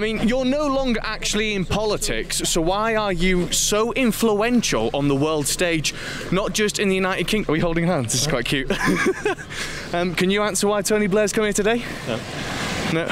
[0.00, 5.08] I mean, you're no longer actually in politics, so why are you so influential on
[5.08, 5.92] the world stage,
[6.32, 7.50] not just in the United Kingdom?
[7.50, 8.12] Are we holding hands?
[8.12, 8.70] This is quite cute.
[9.92, 11.84] um, can you answer why Tony Blair's coming here today?
[12.06, 12.18] No.
[12.94, 13.06] No.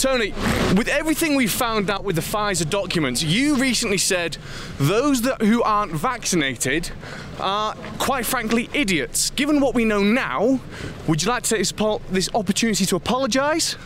[0.00, 0.30] Tony,
[0.76, 4.38] with everything we found out with the Pfizer documents, you recently said
[4.78, 6.90] those that who aren't vaccinated
[7.38, 9.28] are, quite frankly, idiots.
[9.28, 10.58] Given what we know now,
[11.06, 11.74] would you like to take this,
[12.10, 13.76] this opportunity to apologise?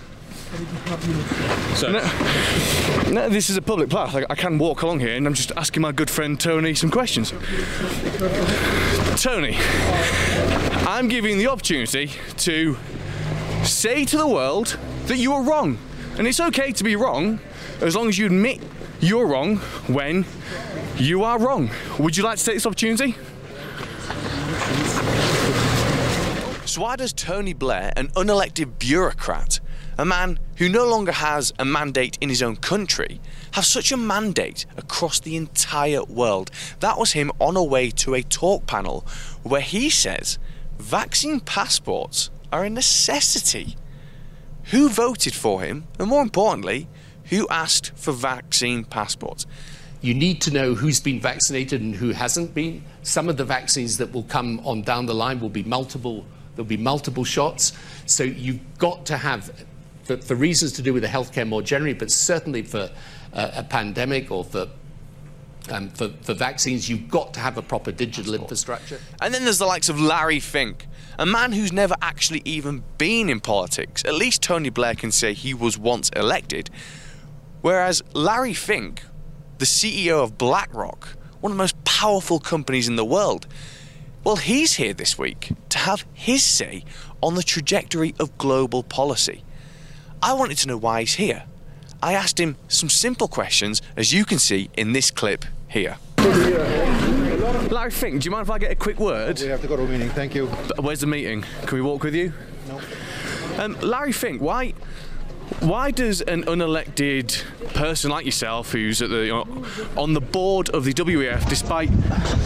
[1.74, 4.14] So, no, no, this is a public path.
[4.14, 6.92] I, I can walk along here, and I'm just asking my good friend Tony some
[6.92, 7.32] questions.
[9.20, 9.56] Tony,
[10.86, 12.76] I'm giving the opportunity to
[13.64, 15.76] say to the world that you are wrong.
[16.16, 17.40] And it's okay to be wrong
[17.80, 18.60] as long as you admit
[19.00, 19.56] you're wrong
[19.88, 20.24] when
[20.96, 21.70] you are wrong.
[21.98, 23.16] Would you like to take this opportunity?
[26.66, 29.60] So, why does Tony Blair, an unelected bureaucrat,
[29.98, 33.20] a man who no longer has a mandate in his own country,
[33.52, 36.50] have such a mandate across the entire world?
[36.80, 39.04] That was him on a way to a talk panel
[39.42, 40.38] where he says
[40.78, 43.76] vaccine passports are a necessity.
[44.70, 45.84] Who voted for him?
[45.98, 46.88] And more importantly,
[47.24, 49.46] who asked for vaccine passports?
[50.00, 52.84] You need to know who's been vaccinated and who hasn't been.
[53.02, 56.66] Some of the vaccines that will come on down the line will be multiple, there'll
[56.66, 57.72] be multiple shots.
[58.04, 59.64] So you've got to have,
[60.02, 62.90] for, for reasons to do with the healthcare more generally, but certainly for
[63.32, 64.68] uh, a pandemic or for
[65.70, 69.00] um, for, for, vaccines, you've got to have a proper digital infrastructure.
[69.22, 70.86] And then there's the likes of Larry Fink,
[71.18, 74.04] a man who's never actually even been in politics.
[74.04, 76.70] At least Tony Blair can say he was once elected.
[77.60, 79.02] Whereas Larry Fink,
[79.58, 83.46] the CEO of BlackRock, one of the most powerful companies in the world,
[84.24, 86.84] well, he's here this week to have his say
[87.22, 89.44] on the trajectory of global policy.
[90.22, 91.44] I wanted to know why he's here.
[92.02, 95.96] I asked him some simple questions, as you can see in this clip here.
[97.70, 99.40] Larry Fink, do you mind if I get a quick word?
[99.40, 100.46] We have to go to a meeting, thank you.
[100.78, 101.44] Where's the meeting?
[101.66, 102.32] Can we walk with you?
[102.68, 102.80] No.
[103.58, 104.74] Um, Larry Fink, why
[105.60, 107.42] why does an unelected
[107.74, 109.64] person like yourself, who's at the, you know,
[109.96, 111.90] on the board of the WEF, despite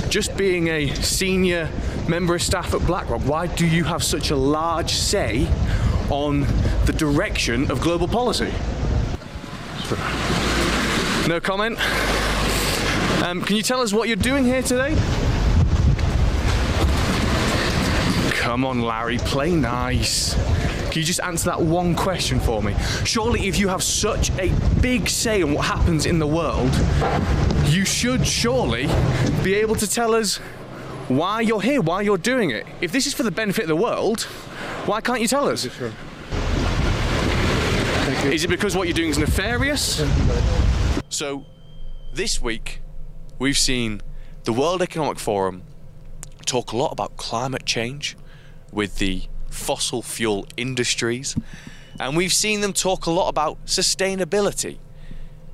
[0.09, 1.71] just being a senior
[2.09, 5.47] member of staff at BlackRock, why do you have such a large say
[6.11, 6.41] on
[6.87, 8.53] the direction of global policy?
[11.29, 11.79] No comment.
[13.25, 14.95] Um, can you tell us what you're doing here today?
[18.31, 20.35] Come on, Larry, play nice.
[20.85, 22.75] Can you just answer that one question for me?
[23.05, 26.71] Surely, if you have such a big say on what happens in the world,
[27.67, 28.87] you should surely
[29.43, 30.39] be able to tell us
[31.09, 32.67] why you're here, why you're doing it.
[32.81, 34.23] If this is for the benefit of the world,
[34.87, 35.71] why can't you tell us?
[35.71, 35.93] Sure.
[38.33, 40.03] Is it because what you're doing is nefarious?
[41.09, 41.45] So,
[42.13, 42.81] this week,
[43.39, 44.01] we've seen
[44.45, 45.63] the World Economic Forum
[46.45, 48.17] talk a lot about climate change
[48.73, 51.37] with the fossil fuel industries
[52.01, 54.79] And we've seen them talk a lot about sustainability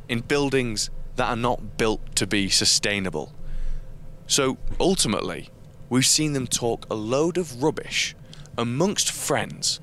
[0.08, 3.32] in buildings that are not built to be sustainable.
[4.26, 5.48] So ultimately,
[5.88, 8.14] we've seen them talk a load of rubbish
[8.58, 9.80] amongst friends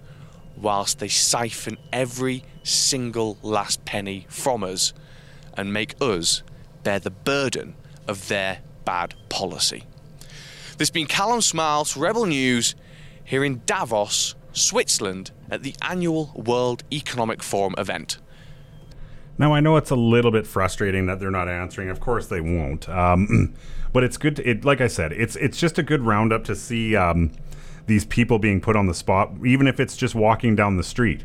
[0.56, 4.94] whilst they siphon every single last penny from us
[5.56, 6.44] and make us
[6.84, 7.76] bear the burden
[8.08, 9.84] of their bad policy.
[10.78, 12.76] This has been Callum Smiles, Rebel News,
[13.24, 18.18] here in Davos, Switzerland, at the annual World Economic Forum event.
[19.38, 21.90] Now I know it's a little bit frustrating that they're not answering.
[21.90, 22.88] Of course they won't.
[22.90, 23.56] Um,
[23.94, 24.36] but it's good.
[24.38, 27.32] To, it like I said, it's it's just a good roundup to see um,
[27.88, 31.24] these people being put on the spot, even if it's just walking down the street.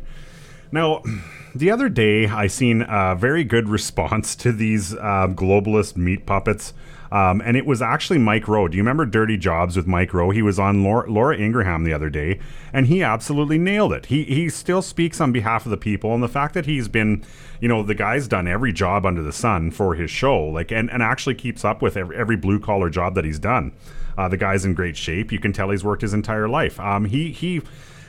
[0.71, 1.01] Now,
[1.55, 6.73] the other day I seen a very good response to these uh, globalist meat puppets.
[7.11, 8.67] Um, and it was actually Mike Rowe.
[8.67, 10.31] Do you remember Dirty Jobs with Mike Rowe?
[10.31, 12.39] He was on Laura, Laura, Ingraham the other day,
[12.73, 14.07] and he absolutely nailed it.
[14.07, 17.23] He he still speaks on behalf of the people, and the fact that he's been,
[17.61, 20.91] you know, the guy's done every job under the sun for his show, like, and,
[20.91, 23.71] and actually keeps up with every, every blue collar job that he's done.
[24.17, 25.31] Uh, the guy's in great shape.
[25.31, 26.79] You can tell he's worked his entire life.
[26.79, 27.61] Um, he he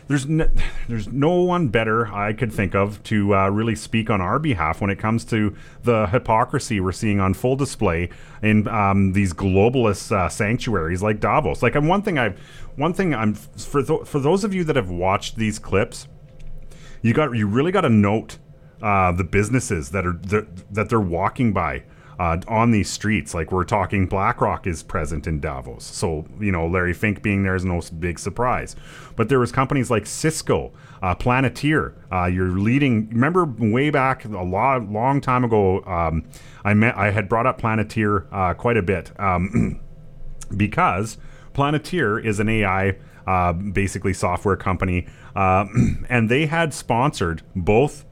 [0.08, 0.50] there's no,
[0.88, 4.80] there's no one better I could think of to uh, really speak on our behalf
[4.80, 5.54] when it comes to
[5.84, 8.08] the hypocrisy we're seeing on full display
[8.42, 11.62] in um, these globalist uh, sanctuaries like Davos.
[11.62, 12.34] Like, and one thing I,
[12.76, 16.08] one thing I'm for th- for those of you that have watched these clips,
[17.02, 18.38] you got you really got to note
[18.82, 20.18] uh, the businesses that are
[20.70, 21.84] that they're walking by
[22.18, 23.34] uh, on these streets.
[23.34, 27.54] Like we're talking, BlackRock is present in Davos, so you know Larry Fink being there
[27.54, 28.74] is no big surprise.
[29.16, 31.94] But there was companies like Cisco, uh, Palantir.
[32.12, 33.08] Uh, you're leading.
[33.10, 36.24] Remember way back a lot, long time ago, um,
[36.64, 36.96] I met.
[36.96, 39.80] I had brought up Palantir uh, quite a bit um,
[40.56, 41.18] because
[41.54, 42.96] Palantir is an AI.
[43.26, 45.06] Uh, basically, software company,
[45.36, 45.66] uh,
[46.08, 48.06] and they had sponsored both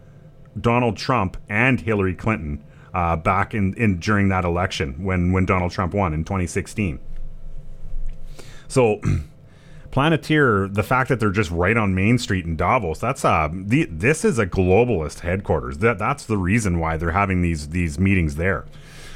[0.60, 2.62] Donald Trump and Hillary Clinton
[2.96, 6.98] uh, back in, in during that election when when Donald Trump won in 2016.
[8.68, 9.00] So.
[9.92, 13.86] Palantir, the fact that they're just right on Main Street in Davos, that's uh the,
[13.90, 15.78] this is a globalist headquarters.
[15.78, 18.66] That that's the reason why they're having these these meetings there.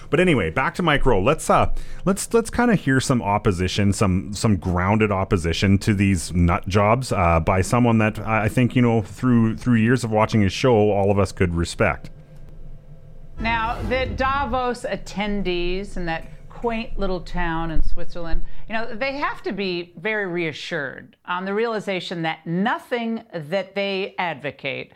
[0.09, 1.21] But anyway, back to Mike Rowe.
[1.21, 1.75] Let's uh
[2.07, 7.13] let's let's kind of hear some opposition, some some grounded opposition to these nut jobs
[7.13, 10.75] uh, by someone that I think you know through through years of watching his show,
[10.91, 12.09] all of us could respect.
[13.41, 19.43] Now, the Davos attendees in that quaint little town in Switzerland, you know, they have
[19.45, 24.93] to be very reassured on the realization that nothing that they advocate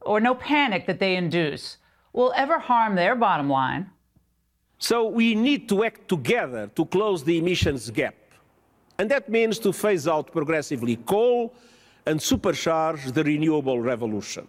[0.00, 1.78] or no panic that they induce
[2.12, 3.90] will ever harm their bottom line.
[4.78, 8.14] So we need to act together to close the emissions gap.
[8.96, 11.52] And that means to phase out progressively coal
[12.06, 14.46] and supercharge the renewable revolution,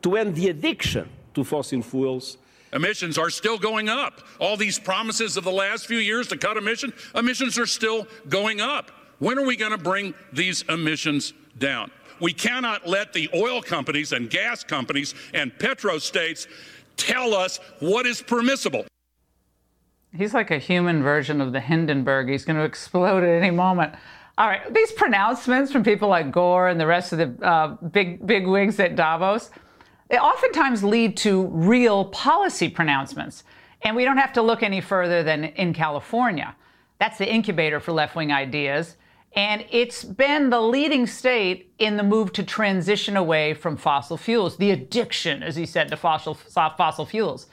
[0.00, 2.38] to end the addiction to fossil fuels
[2.72, 4.22] emissions are still going up.
[4.38, 8.60] All these promises of the last few years to cut emissions, emissions are still going
[8.60, 8.90] up.
[9.18, 11.90] When are we going to bring these emissions down?
[12.20, 16.46] We cannot let the oil companies and gas companies and petrostates
[16.96, 18.84] tell us what is permissible.
[20.14, 22.28] He's like a human version of the Hindenburg.
[22.28, 23.94] He's going to explode at any moment.
[24.38, 28.26] All right, these pronouncements from people like Gore and the rest of the uh, big
[28.26, 29.50] big wigs at Davos,
[30.12, 33.44] they oftentimes lead to real policy pronouncements.
[33.80, 36.54] And we don't have to look any further than in California.
[37.00, 38.96] That's the incubator for left wing ideas.
[39.34, 44.58] And it's been the leading state in the move to transition away from fossil fuels,
[44.58, 47.46] the addiction, as he said, to fossil, fossil fuels.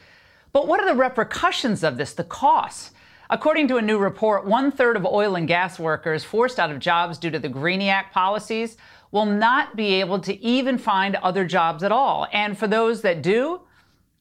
[0.51, 2.91] But what are the repercussions of this, the costs?
[3.29, 6.79] According to a new report, one third of oil and gas workers forced out of
[6.79, 8.75] jobs due to the Greeniac policies
[9.11, 12.27] will not be able to even find other jobs at all.
[12.31, 13.61] And for those that do,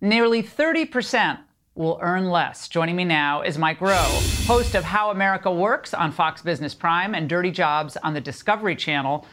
[0.01, 1.39] nearly 30%
[1.74, 2.68] will earn less.
[2.68, 7.14] Joining me now is Mike Rowe, host of How America Works on Fox Business Prime
[7.14, 9.26] and Dirty Jobs on the Discovery Channel.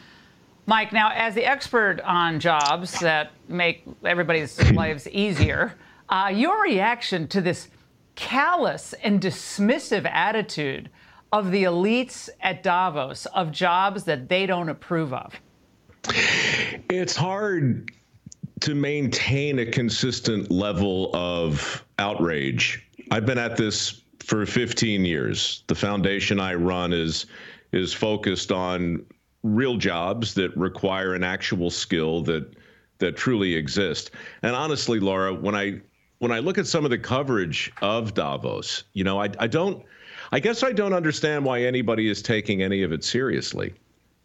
[0.66, 5.74] Mike, now, as the expert on jobs that make everybody's lives easier,
[6.08, 7.68] uh, your reaction to this
[8.14, 10.90] callous and dismissive attitude
[11.32, 15.34] of the elites at Davos of jobs that they don't approve of?
[16.88, 17.90] It's hard
[18.60, 22.86] to maintain a consistent level of outrage.
[23.10, 25.62] I've been at this for 15 years.
[25.66, 27.26] The foundation I run is
[27.72, 29.04] is focused on
[29.42, 32.54] real jobs that require an actual skill that
[32.98, 34.10] that truly exist.
[34.42, 35.80] And honestly, Laura, when I
[36.18, 39.84] when I look at some of the coverage of Davos, you know, I, I don't
[40.32, 43.74] I guess I don't understand why anybody is taking any of it seriously.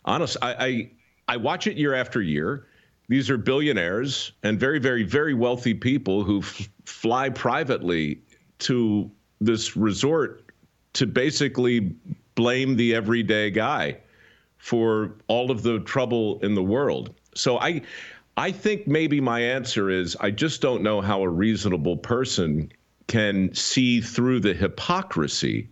[0.06, 0.92] Honest, I, I
[1.28, 2.68] I watch it year after year.
[3.08, 8.22] These are billionaires and very, very, very wealthy people who f- fly privately
[8.60, 10.44] to this resort
[10.94, 11.96] to basically
[12.36, 13.98] blame the everyday guy
[14.58, 17.14] for all of the trouble in the world.
[17.36, 17.82] So I
[18.38, 22.72] I think maybe my answer is I just don't know how a reasonable person
[23.08, 25.68] can see through the hypocrisy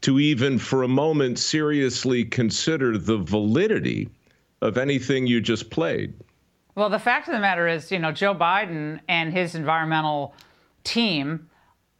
[0.00, 4.08] to even for a moment seriously consider the validity
[4.60, 6.14] of anything you just played.
[6.74, 10.34] Well, the fact of the matter is, you know, Joe Biden and his environmental
[10.84, 11.48] team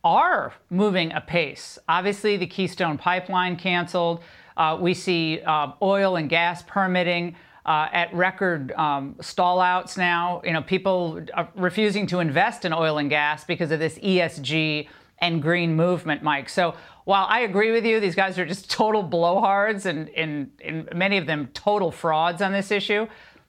[0.04, 1.78] are moving apace.
[1.88, 4.22] Obviously, the Keystone Pipeline canceled.
[4.56, 7.34] Uh, we see uh, oil and gas permitting
[7.66, 10.40] uh, at record um, stallouts now.
[10.44, 14.88] You know, people are refusing to invest in oil and gas because of this ESG
[15.18, 16.48] and green movement, Mike.
[16.48, 16.74] So
[17.08, 21.16] while I agree with you, these guys are just total blowhards and, and, and many
[21.16, 23.06] of them total frauds on this issue,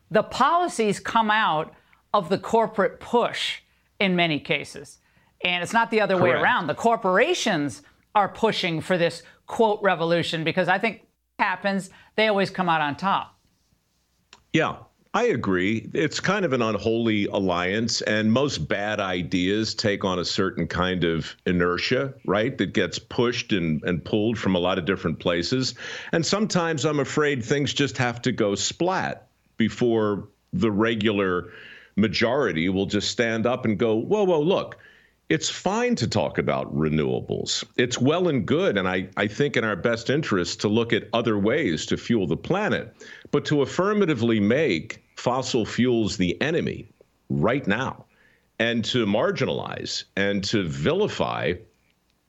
[0.10, 1.74] the policies come out
[2.14, 3.60] of the corporate push
[4.00, 5.00] in many cases.
[5.44, 6.38] And it's not the other Correct.
[6.38, 6.68] way around.
[6.68, 7.82] The corporations
[8.16, 11.06] are pushing for this quote revolution because I think
[11.38, 13.38] happens, they always come out on top.
[14.54, 14.78] Yeah,
[15.12, 15.90] I agree.
[15.94, 21.04] It's kind of an unholy alliance, and most bad ideas take on a certain kind
[21.04, 22.56] of inertia, right?
[22.56, 25.74] That gets pushed and, and pulled from a lot of different places.
[26.12, 31.52] And sometimes I'm afraid things just have to go splat before the regular
[31.96, 34.78] majority will just stand up and go, whoa, whoa, look
[35.30, 37.64] it's fine to talk about renewables.
[37.78, 41.08] It's well and good, and I, I think in our best interest to look at
[41.14, 42.94] other ways to fuel the planet.
[43.30, 46.90] But to affirmatively make fossil fuels the enemy
[47.30, 48.06] right now
[48.58, 51.54] and to marginalize and to vilify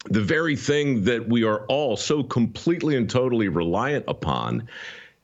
[0.05, 4.68] the very thing that we are all so completely and totally reliant upon,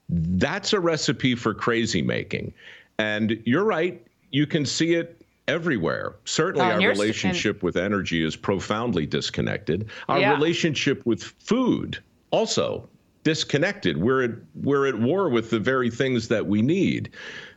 [0.09, 2.55] that's a recipe for crazy making.
[2.99, 5.16] And you're right, you can see it
[5.49, 6.17] everywhere.
[6.25, 9.89] Certainly, oh, our relationship with energy is profoundly disconnected.
[10.09, 10.35] Our yeah.
[10.35, 11.99] relationship with food
[12.31, 12.89] also
[13.23, 13.97] disconnected.
[13.97, 17.11] We're at we're at war with the very things that we need,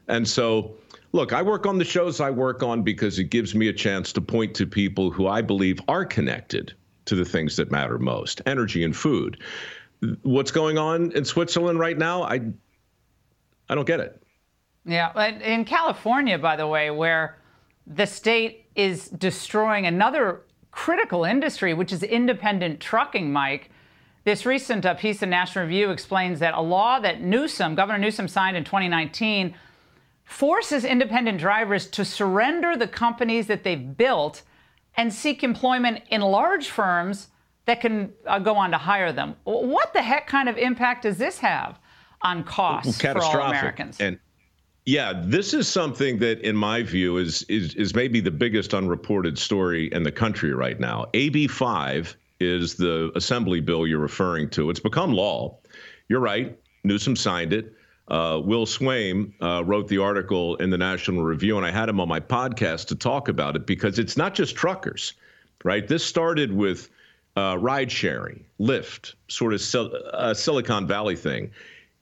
[0.08, 0.76] and so.
[1.12, 4.14] Look, I work on the shows I work on because it gives me a chance
[4.14, 6.72] to point to people who I believe are connected
[7.06, 9.42] to the things that matter most energy and food.
[10.22, 12.42] What's going on in Switzerland right now, I,
[13.70, 14.22] I don't get it.
[14.86, 15.12] Yeah,
[15.42, 17.39] in California, by the way, where
[17.90, 23.72] the state is destroying another critical industry, which is independent trucking, Mike.
[24.24, 28.28] This recent uh, piece in National Review explains that a law that Newsom, Governor Newsom,
[28.28, 29.56] signed in 2019
[30.24, 34.44] forces independent drivers to surrender the companies that they've built
[34.96, 37.30] and seek employment in large firms
[37.66, 39.36] that can uh, go on to hire them.
[39.46, 41.80] What the heck kind of impact does this have
[42.22, 44.00] on costs for all Americans?
[44.00, 44.20] And
[44.90, 49.38] yeah, this is something that, in my view, is is is maybe the biggest unreported
[49.38, 51.06] story in the country right now.
[51.14, 54.72] AB five is the assembly bill you're referring to.
[54.72, 55.60] It's become law.
[56.08, 56.58] You're right.
[56.84, 57.76] Newsom signed it.
[58.08, 62.00] Uh, Will Swaim uh, wrote the article in the National Review, and I had him
[62.00, 65.14] on my podcast to talk about it because it's not just truckers,
[65.64, 65.88] right?
[65.88, 66.90] This started with
[67.38, 71.52] uh, ride sharing, Lyft, sort of sil- uh, Silicon Valley thing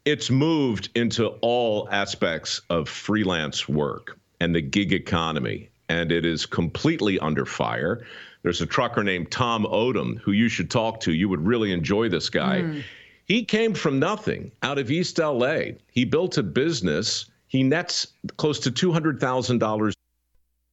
[0.07, 6.45] it's moved into all aspects of freelance work and the gig economy, and it is
[6.45, 8.07] completely under fire.
[8.41, 11.11] There's a trucker named Tom Odom who you should talk to.
[11.11, 12.61] You would really enjoy this guy.
[12.61, 12.83] Mm.
[13.25, 15.71] He came from nothing out of East LA.
[15.91, 17.25] He built a business.
[17.49, 19.93] He nets close to $200,000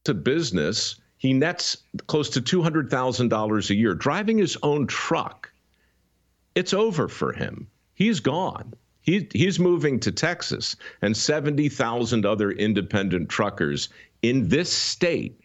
[0.05, 0.95] to business.
[1.17, 1.75] He nets
[2.07, 5.51] close to $200,000 a year driving his own truck.
[6.55, 7.67] It's over for him.
[7.95, 8.73] He's gone.
[9.05, 13.89] He, he's moving to Texas, and 70,000 other independent truckers
[14.23, 15.39] in this state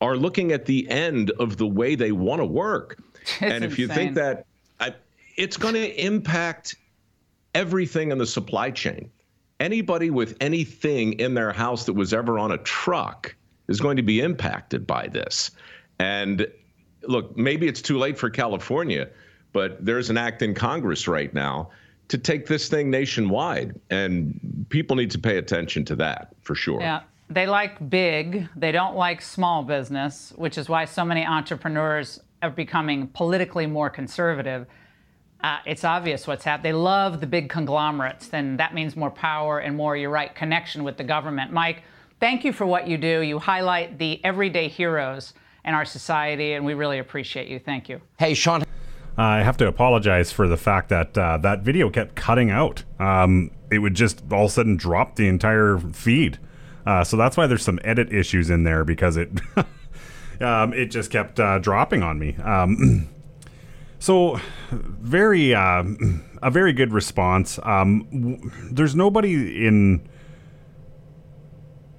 [0.00, 3.02] are looking at the end of the way they want to work.
[3.40, 3.78] and if insane.
[3.78, 4.46] you think that
[4.78, 4.94] I,
[5.36, 6.76] it's going to impact
[7.56, 9.10] everything in the supply chain,
[9.58, 13.34] anybody with anything in their house that was ever on a truck
[13.66, 15.50] is going to be impacted by this.
[15.98, 16.46] And
[17.02, 19.08] look, maybe it's too late for California,
[19.52, 21.70] but there's an act in Congress right now
[22.08, 23.78] to take this thing nationwide.
[23.90, 26.80] And people need to pay attention to that for sure.
[26.80, 27.02] Yeah.
[27.30, 32.50] They like big, they don't like small business, which is why so many entrepreneurs are
[32.50, 34.66] becoming politically more conservative.
[35.42, 36.66] Uh, it's obvious what's happened.
[36.66, 40.84] They love the big conglomerates, then that means more power and more, you're right, connection
[40.84, 41.52] with the government.
[41.52, 41.82] Mike,
[42.20, 43.22] thank you for what you do.
[43.22, 45.32] You highlight the everyday heroes
[45.64, 47.58] in our society, and we really appreciate you.
[47.58, 48.00] Thank you.
[48.18, 48.62] Hey, Sean.
[49.16, 52.84] I have to apologize for the fact that uh, that video kept cutting out.
[52.98, 56.38] Um, it would just all of a sudden drop the entire feed.
[56.86, 59.30] Uh, so that's why there's some edit issues in there because it
[60.40, 62.36] um, it just kept uh, dropping on me.
[62.36, 63.08] Um,
[63.98, 64.40] so
[64.70, 65.84] very uh,
[66.42, 67.58] a very good response.
[67.62, 70.08] Um, w- there's nobody in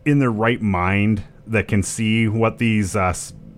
[0.05, 3.14] in their right mind that can see what these uh,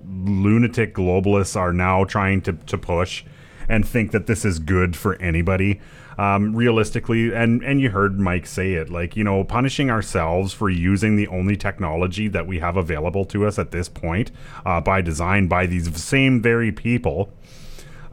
[0.08, 3.24] lunatic globalists are now trying to, to push
[3.68, 5.80] and think that this is good for anybody.
[6.18, 10.70] Um, realistically and and you heard mike say it like you know punishing ourselves for
[10.70, 14.32] using the only technology that we have available to us at this point
[14.66, 17.34] uh, by design by these same very people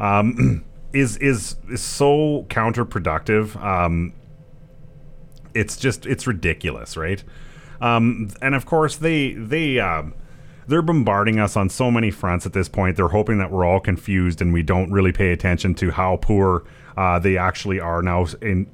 [0.03, 3.57] um, is is is so counterproductive.
[3.63, 4.13] Um,
[5.55, 7.23] it's just it's ridiculous right?
[7.81, 10.15] Um, and of course they they um,
[10.73, 12.97] they're bombarding us on so many fronts at this point.
[12.97, 16.65] They're hoping that we're all confused and we don't really pay attention to how poor
[16.97, 18.71] uh, they actually are now in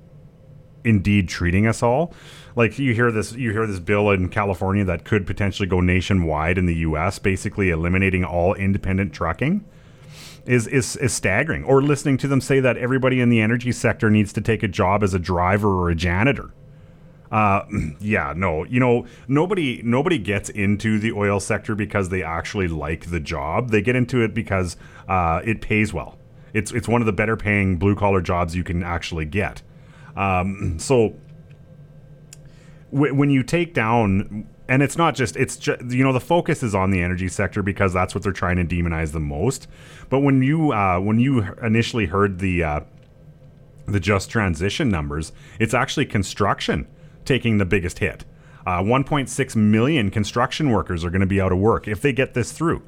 [0.85, 2.15] indeed treating us all.
[2.55, 6.57] Like you hear this, you hear this bill in California that could potentially go nationwide
[6.57, 9.65] in the U.S., basically eliminating all independent trucking.
[10.47, 11.65] Is, is, is staggering.
[11.65, 14.69] Or listening to them say that everybody in the energy sector needs to take a
[14.69, 16.55] job as a driver or a janitor.
[17.31, 17.65] Uh,
[18.01, 23.11] yeah, no, you know, nobody nobody gets into the oil sector because they actually like
[23.11, 23.71] the job.
[23.71, 24.77] They get into it because
[25.09, 26.19] uh, it pays well.
[26.55, 29.63] It's it's one of the better paying blue collar jobs you can actually get.
[30.17, 31.15] Um, so
[32.93, 36.63] w- when you take down and it's not just it's just you know the focus
[36.63, 39.67] is on the energy sector because that's what they're trying to demonize the most
[40.11, 42.81] but when you uh, when you initially heard the uh,
[43.87, 46.87] the just transition numbers it's actually construction
[47.29, 48.25] taking the biggest hit.
[48.67, 52.35] Uh, 1.6 million construction workers are going to be out of work if they get
[52.35, 52.83] this through.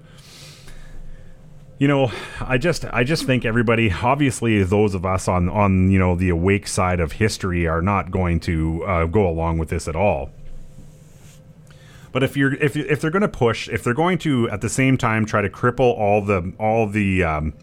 [1.78, 2.12] You know
[2.42, 6.28] i just i just think everybody obviously those of us on on you know the
[6.28, 10.30] awake side of history are not going to uh, go along with this at all.
[12.12, 14.68] But if you're if if they're going to push if they're going to at the
[14.68, 17.54] same time try to cripple all the all the um,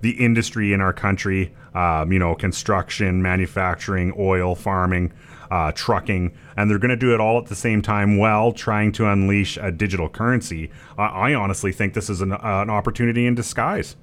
[0.00, 5.12] the industry in our country um, you know construction manufacturing oil farming
[5.50, 8.92] uh, trucking, and they're going to do it all at the same time while trying
[8.92, 10.70] to unleash a digital currency.
[10.96, 13.96] I, honestly think this is an, uh, an opportunity in disguise.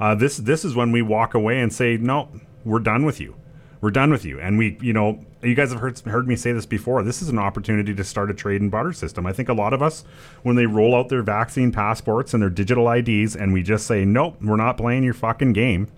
[0.00, 2.28] Uh, this this is when we walk away and say, no,
[2.64, 3.36] we're done with you.
[3.80, 4.40] We're done with you.
[4.40, 7.02] And we, you know, you guys have heard heard me say this before.
[7.02, 9.26] This is an opportunity to start a trade and barter system.
[9.26, 10.04] I think a lot of us,
[10.42, 14.04] when they roll out their vaccine passports and their digital IDs, and we just say,
[14.04, 15.88] nope, we're not playing your fucking game.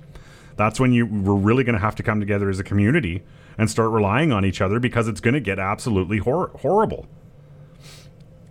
[0.56, 3.22] That's when you we're really going to have to come together as a community
[3.58, 7.06] and start relying on each other because it's going to get absolutely hor- horrible.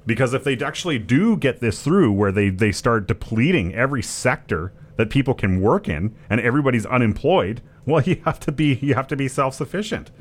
[0.06, 4.74] Because if they actually do get this through where they, they start depleting every sector
[4.98, 9.08] that people can work in and everybody's unemployed, well you have to be you have
[9.08, 10.12] to be self-sufficient.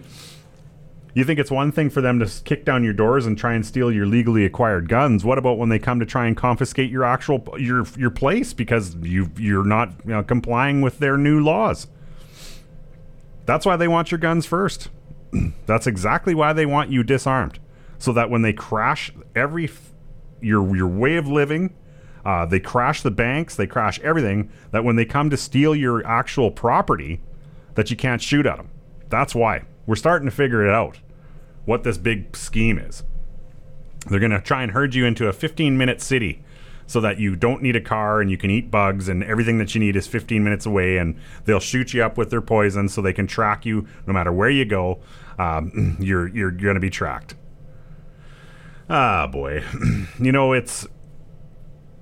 [1.14, 3.66] You think it's one thing for them to kick down your doors and try and
[3.66, 5.24] steal your legally acquired guns.
[5.24, 8.94] What about when they come to try and confiscate your actual your your place because
[8.96, 11.86] you you're not you know, complying with their new laws?
[13.46, 14.88] That's why they want your guns first.
[15.66, 17.58] That's exactly why they want you disarmed,
[17.98, 19.70] so that when they crash every
[20.40, 21.74] your your way of living,
[22.24, 24.50] uh, they crash the banks, they crash everything.
[24.70, 27.20] That when they come to steal your actual property,
[27.74, 28.70] that you can't shoot at them.
[29.08, 31.00] That's why we're starting to figure it out.
[31.64, 33.04] What this big scheme is.
[34.08, 36.41] They're going to try and herd you into a 15 minute city
[36.92, 39.74] so that you don't need a car and you can eat bugs and everything that
[39.74, 43.00] you need is 15 minutes away and they'll shoot you up with their poison so
[43.00, 45.00] they can track you no matter where you go.
[45.38, 47.34] Um, you're you're going to be tracked.
[48.90, 49.64] Ah, boy.
[50.20, 50.86] you know, it's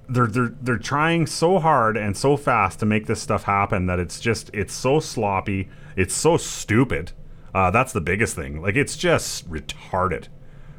[0.09, 4.01] they're they're they're trying so hard and so fast to make this stuff happen that
[4.01, 7.13] it's just it's so sloppy, it's so stupid.
[7.55, 8.61] Uh, that's the biggest thing.
[8.61, 10.27] Like it's just retarded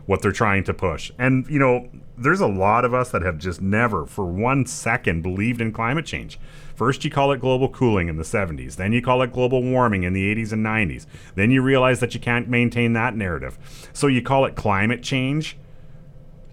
[0.06, 1.14] what they're trying to push.
[1.18, 1.90] And you know,
[2.22, 6.06] there's a lot of us that have just never for one second believed in climate
[6.06, 6.40] change.
[6.76, 10.04] First you call it global cooling in the 70s, then you call it global warming
[10.04, 11.06] in the 80s and 90s.
[11.36, 13.58] Then you realize that you can't maintain that narrative.
[13.94, 15.58] So you call it climate change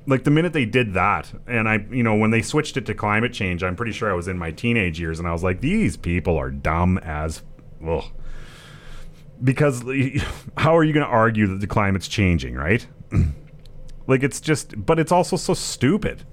[0.06, 2.94] like the minute they did that and i you know when they switched it to
[2.94, 5.60] climate change i'm pretty sure i was in my teenage years and i was like
[5.60, 7.42] these people are dumb as
[7.86, 8.04] ugh.
[9.44, 9.82] because
[10.56, 12.86] how are you going to argue that the climate's changing right
[14.08, 16.24] like it's just but it's also so stupid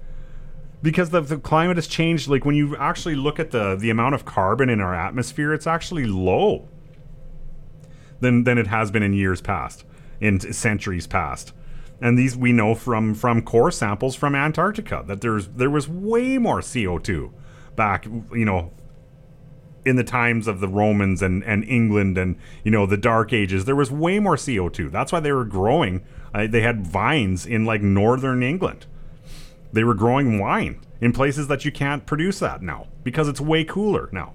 [0.82, 4.16] because the, the climate has changed like when you actually look at the the amount
[4.16, 6.68] of carbon in our atmosphere it's actually low
[8.18, 9.84] than than it has been in years past
[10.20, 11.52] in centuries past
[12.00, 16.38] and these we know from from core samples from Antarctica that there's there was way
[16.38, 17.30] more CO2
[17.76, 18.72] back you know
[19.86, 23.64] in the times of the Romans and, and England and you know the Dark Ages,
[23.64, 24.90] there was way more CO2.
[24.90, 26.04] That's why they were growing.
[26.44, 28.86] They had vines in like northern England.
[29.72, 33.64] They were growing wine in places that you can't produce that now because it's way
[33.64, 34.34] cooler now.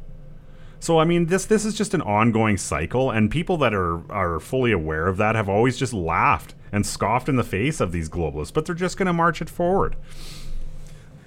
[0.80, 4.40] So I mean, this this is just an ongoing cycle, and people that are are
[4.40, 8.10] fully aware of that have always just laughed and scoffed in the face of these
[8.10, 9.96] globalists, but they're just going to march it forward.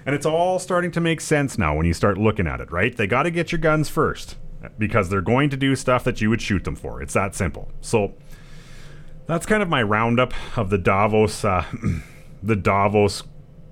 [0.05, 2.95] And it's all starting to make sense now when you start looking at it, right?
[2.95, 4.35] They got to get your guns first
[4.77, 7.01] because they're going to do stuff that you would shoot them for.
[7.01, 7.71] It's that simple.
[7.81, 8.13] So
[9.27, 11.65] that's kind of my roundup of the Davos, uh,
[12.43, 13.23] the Davos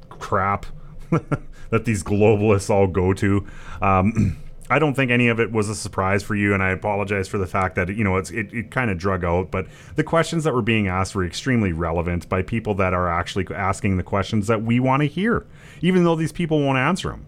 [0.09, 0.65] crap
[1.69, 3.45] that these globalists all go to.
[3.81, 4.37] Um,
[4.69, 7.37] I don't think any of it was a surprise for you, and I apologize for
[7.37, 9.51] the fact that you know it's it, it kind of drug out.
[9.51, 13.45] But the questions that were being asked were extremely relevant by people that are actually
[13.53, 15.45] asking the questions that we want to hear,
[15.81, 17.27] even though these people won't answer them.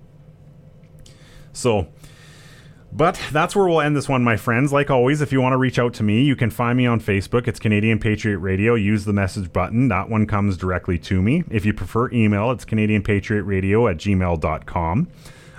[1.53, 1.88] So,
[2.95, 4.71] but that's where we'll end this one, my friends.
[4.71, 7.01] Like always, if you want to reach out to me, you can find me on
[7.01, 7.45] Facebook.
[7.45, 8.75] It's Canadian Patriot Radio.
[8.75, 9.89] Use the message button.
[9.89, 11.43] That one comes directly to me.
[11.51, 15.09] If you prefer email, it's Canadian Patriot Radio at gmail.com.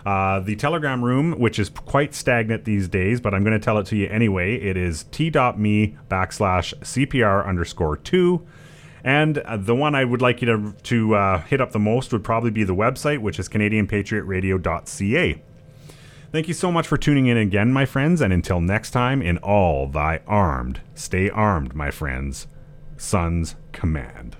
[0.07, 3.76] Uh, the Telegram room, which is quite stagnant these days, but I'm going to tell
[3.78, 4.55] it to you anyway.
[4.55, 8.47] It is t.me backslash CPR underscore two.
[9.05, 12.24] And the one I would like you to, to uh, hit up the most would
[12.24, 15.43] probably be the website, which is CanadianPatriotRadio.ca.
[16.37, 19.39] Thank you so much for tuning in again, my friends, and until next time, in
[19.39, 22.47] all thy armed, stay armed, my friends.
[22.99, 24.37] Sons command.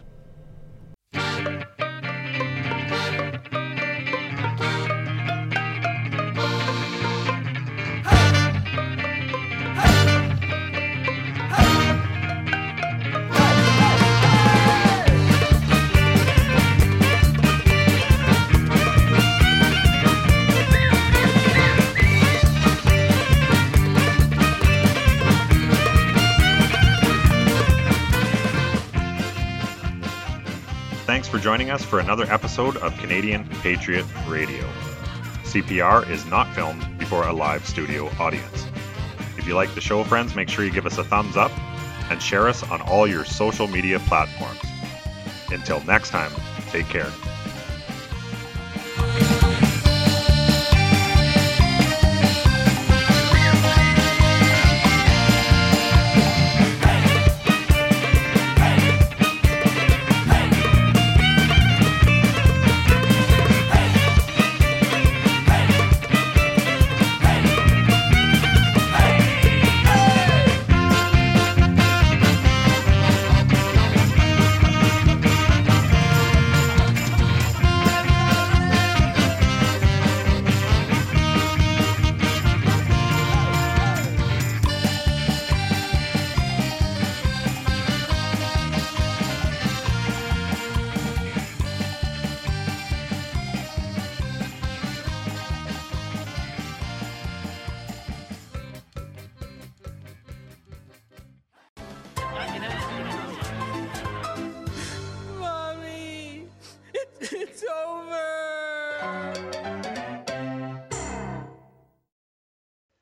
[31.47, 34.65] Joining us for another episode of Canadian Patriot Radio.
[35.45, 38.67] CPR is not filmed before a live studio audience.
[39.39, 41.53] If you like the show, friends, make sure you give us a thumbs up
[42.11, 44.59] and share us on all your social media platforms.
[45.53, 46.33] Until next time,
[46.71, 47.13] take care.